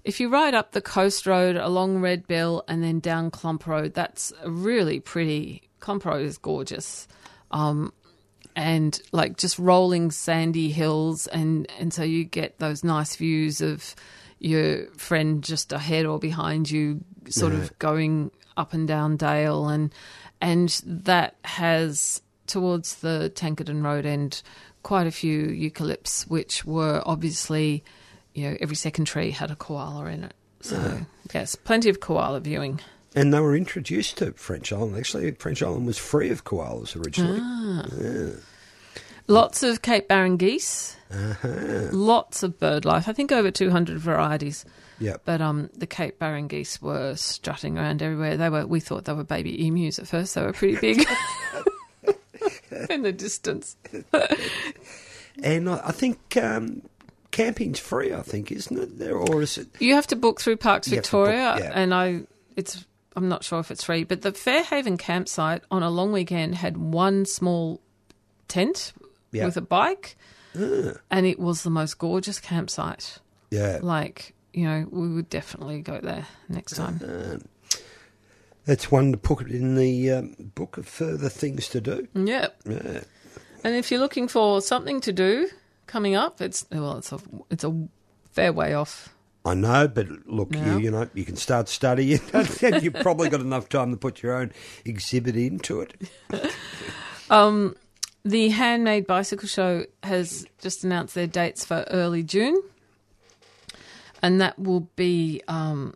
If 0.05 0.19
you 0.19 0.31
ride 0.31 0.55
up 0.55 0.73
the 0.73 0.81
coast 0.81 1.27
road 1.29 1.55
along 1.55 2.01
Red 2.01 2.27
Bell 2.27 2.65
and 2.67 2.83
then 2.83 2.99
down 2.99 3.31
Clump 3.31 3.67
Road, 3.69 3.95
that's 3.95 4.33
really 4.45 4.99
pretty. 4.99 5.63
Clump 5.79 6.05
Road 6.05 6.23
is 6.27 6.39
gorgeous. 6.39 7.07
Um, 7.53 7.93
and 8.55 9.01
like 9.13 9.37
just 9.37 9.59
rolling 9.59 10.11
sandy 10.11 10.71
hills 10.71 11.27
and 11.29 11.71
and 11.79 11.93
so 11.93 12.03
you 12.03 12.25
get 12.25 12.59
those 12.59 12.85
nice 12.85 13.17
views 13.17 13.61
of 13.61 13.95
your 14.39 14.87
friend 14.97 15.43
just 15.45 15.73
ahead 15.73 16.05
or 16.05 16.19
behind 16.19 16.71
you 16.71 17.03
sort 17.29 17.53
of 17.53 17.77
going 17.79 18.31
up 18.57 18.73
and 18.73 18.89
down 18.89 19.17
dale 19.17 19.69
and 19.69 19.93
and 20.41 20.83
that 20.85 21.37
has 21.45 22.21
towards 22.47 22.97
the 22.97 23.33
Tankerton 23.35 23.85
Road 23.85 24.05
end 24.05 24.43
quite 24.83 25.07
a 25.07 25.13
few 25.13 25.47
eucalypts 25.47 26.29
which 26.29 26.65
were 26.65 27.03
obviously 27.07 27.85
you 28.35 28.51
know 28.51 28.57
every 28.61 28.77
second 28.77 29.05
tree 29.05 29.31
had 29.31 29.51
a 29.51 29.57
koala 29.57 30.07
in 30.07 30.25
it. 30.25 30.35
So 30.61 30.77
uh-huh. 30.77 31.05
yes 31.33 31.55
plenty 31.55 31.89
of 31.89 32.01
koala 32.01 32.41
viewing 32.41 32.81
And 33.15 33.33
they 33.33 33.41
were 33.41 33.55
introduced 33.55 34.19
to 34.19 34.33
French 34.33 34.73
Island. 34.73 34.97
Actually, 34.97 35.31
French 35.33 35.63
Island 35.63 35.87
was 35.87 35.99
free 35.99 36.31
of 36.31 36.45
koalas 36.45 36.97
originally. 36.97 37.41
Ah. 37.43 38.39
Lots 39.29 39.63
of 39.63 39.83
Cape 39.83 40.09
Barren 40.09 40.37
geese. 40.37 40.97
Lots 41.93 42.43
of 42.43 42.59
bird 42.59 42.85
life. 42.85 43.09
I 43.09 43.13
think 43.13 43.31
over 43.33 43.51
200 43.51 43.99
varieties. 43.99 44.65
Yeah. 44.99 45.17
But 45.25 45.41
um, 45.41 45.69
the 45.77 45.87
Cape 45.87 46.19
Barren 46.19 46.49
geese 46.49 46.81
were 46.81 47.15
strutting 47.17 47.79
around 47.79 48.03
everywhere. 48.03 48.37
They 48.37 48.49
were. 48.49 48.67
We 48.67 48.81
thought 48.81 49.05
they 49.05 49.13
were 49.13 49.25
baby 49.25 49.67
emus 49.67 49.99
at 49.99 50.07
first. 50.07 50.35
They 50.35 50.43
were 50.43 50.53
pretty 50.53 50.77
big 50.77 51.07
in 52.91 53.03
the 53.03 53.13
distance. 53.13 53.77
And 55.43 55.69
I, 55.69 55.91
think 55.93 56.37
um, 56.37 56.83
camping's 57.31 57.79
free. 57.79 58.13
I 58.13 58.23
think, 58.23 58.53
isn't 58.53 59.01
it? 59.01 59.11
Or 59.11 59.43
is 59.43 59.59
it? 59.59 59.69
You 59.81 59.95
have 59.95 60.07
to 60.09 60.17
book 60.17 60.41
through 60.41 60.57
Parks 60.59 60.89
You 60.89 60.97
have 60.97 61.03
book, 61.03 61.05
Victoria, 61.05 61.57
yeah. 61.59 61.73
and 61.75 61.95
I. 61.95 62.23
It's. 62.57 62.85
I'm 63.17 63.29
not 63.29 63.45
sure 63.45 63.61
if 63.61 63.71
it's 63.71 63.85
free, 63.85 64.05
but 64.05 64.23
the 64.23 64.33
Fairhaven 64.33 64.97
campsite 64.97 65.63
on 65.71 65.83
a 65.83 65.91
long 65.91 66.13
weekend 66.13 66.55
had 66.55 66.77
one 66.79 67.25
small 67.27 67.81
tent 68.49 68.93
Yeah. 69.33 69.45
with 69.47 69.57
a 69.57 69.61
bike, 69.63 70.17
and 70.55 71.27
it 71.27 71.39
was 71.39 71.63
the 71.63 71.71
most 71.71 71.99
gorgeous 71.99 72.39
campsite. 72.41 73.19
Yeah. 73.51 73.81
like 73.83 74.35
you 74.55 74.65
know 74.65 74.87
we 74.91 75.09
would 75.09 75.29
definitely 75.29 75.83
go 75.83 76.01
there 76.01 76.27
next 76.49 76.77
time 76.77 77.43
That's 78.65 78.91
one 78.91 79.13
to 79.13 79.19
put 79.19 79.49
in 79.51 79.75
the 79.75 80.11
um, 80.13 80.35
book 80.55 80.79
of 80.79 80.87
further 80.87 81.29
things 81.29 81.69
to 81.71 81.81
do. 81.81 82.09
yeah 82.15 82.49
Yeah. 82.65 83.01
and 83.65 83.75
if 83.77 83.91
you're 83.91 84.01
looking 84.01 84.29
for 84.29 84.61
something 84.63 85.01
to 85.03 85.13
do 85.13 85.49
coming 85.87 86.15
up 86.15 86.41
it's 86.41 86.65
well 86.73 86.97
it's 86.99 87.13
a 87.13 87.19
it's 87.51 87.65
a 87.65 87.89
fair 88.31 88.53
way 88.55 88.73
off 88.75 89.11
I 89.45 89.55
know, 89.55 89.89
but 89.89 90.07
look, 90.27 90.55
Yeah. 90.55 90.77
you, 90.77 90.85
you 90.85 90.91
know, 90.93 91.09
you 91.15 91.25
can 91.25 91.37
start 91.37 91.69
studying, 91.69 92.21
and 92.33 92.83
you've 92.83 92.95
probably 92.95 93.29
got 93.29 93.41
enough 93.41 93.69
time 93.69 93.91
to 93.91 93.97
put 93.97 94.23
your 94.23 94.35
own 94.35 94.53
exhibit 94.85 95.35
into 95.37 95.81
it. 95.81 95.95
the 98.25 98.49
handmade 98.51 99.07
bicycle 99.07 99.49
show 99.49 99.85
has 100.05 100.47
just 100.61 100.85
announced 100.85 101.15
their 101.17 101.27
dates 101.27 101.65
for 101.65 101.85
early 101.91 102.23
june 102.23 102.57
and 104.23 104.41
that 104.41 104.57
will 104.59 104.89
be 104.95 105.43
um, 105.49 105.93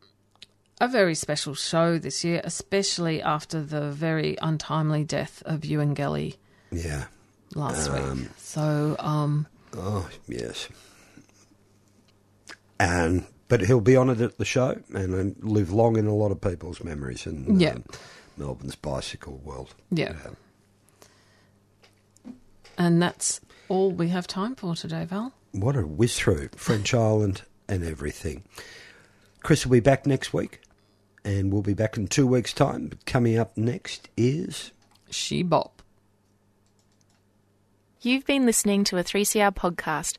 a 0.81 0.89
very 0.89 1.15
special 1.15 1.55
show 1.55 1.99
this 1.99 2.25
year 2.25 2.41
especially 2.43 3.23
after 3.23 3.63
the 3.63 3.93
very 3.93 4.37
untimely 4.43 5.05
death 5.05 5.41
of 5.47 5.65
ewan 5.65 5.95
gelly 5.95 6.35
Yeah. 6.73 7.05
last 7.55 7.93
week 7.93 8.29
so 8.39 8.97
um, 8.99 9.47
Oh 9.77 10.09
yes. 10.27 10.69
And 12.81 13.25
but 13.49 13.61
he'll 13.63 13.81
be 13.81 13.97
honoured 13.97 14.21
at 14.21 14.39
the 14.39 14.45
show 14.45 14.81
and, 14.95 15.15
um, 15.15 15.37
live 15.41 15.73
long 15.73 15.97
in 15.97 16.07
a 16.07 16.15
lot 16.15 16.31
of 16.33 16.41
people's 16.41 16.83
memories 16.83 17.27
in 17.27 17.59
Yeah. 17.61 17.75
um, 17.75 17.85
Melbourne's 18.37 18.75
bicycle 18.77 19.39
world. 19.45 19.75
Yeah. 19.91 20.15
And 22.79 23.01
that's 23.01 23.41
all 23.69 23.91
we 23.91 24.09
have 24.09 24.27
time 24.27 24.55
for 24.55 24.75
today, 24.75 25.05
Val. 25.05 25.33
What 25.53 25.77
a 25.77 25.87
whiz 25.87 26.17
through 26.19 26.51
French 26.57 26.93
Island 26.93 27.43
and 27.69 27.83
everything. 27.85 28.45
Chris 29.43 29.65
will 29.65 29.73
be 29.73 29.81
back 29.81 30.07
next 30.07 30.35
week, 30.35 30.61
and 31.25 31.53
we'll 31.53 31.63
be 31.63 31.73
back 31.75 31.97
in 31.97 32.07
two 32.09 32.27
weeks' 32.27 32.53
time. 32.53 32.89
But 32.89 33.07
coming 33.07 33.39
up 33.39 33.57
next 33.57 34.09
is 34.17 34.73
She 35.11 35.43
Bop. 35.43 35.83
You've 38.03 38.27
been 38.27 38.45
listening 38.45 38.85
to 38.85 38.99
a 38.99 39.05
3CR 39.05 39.53
podcast 39.53 40.19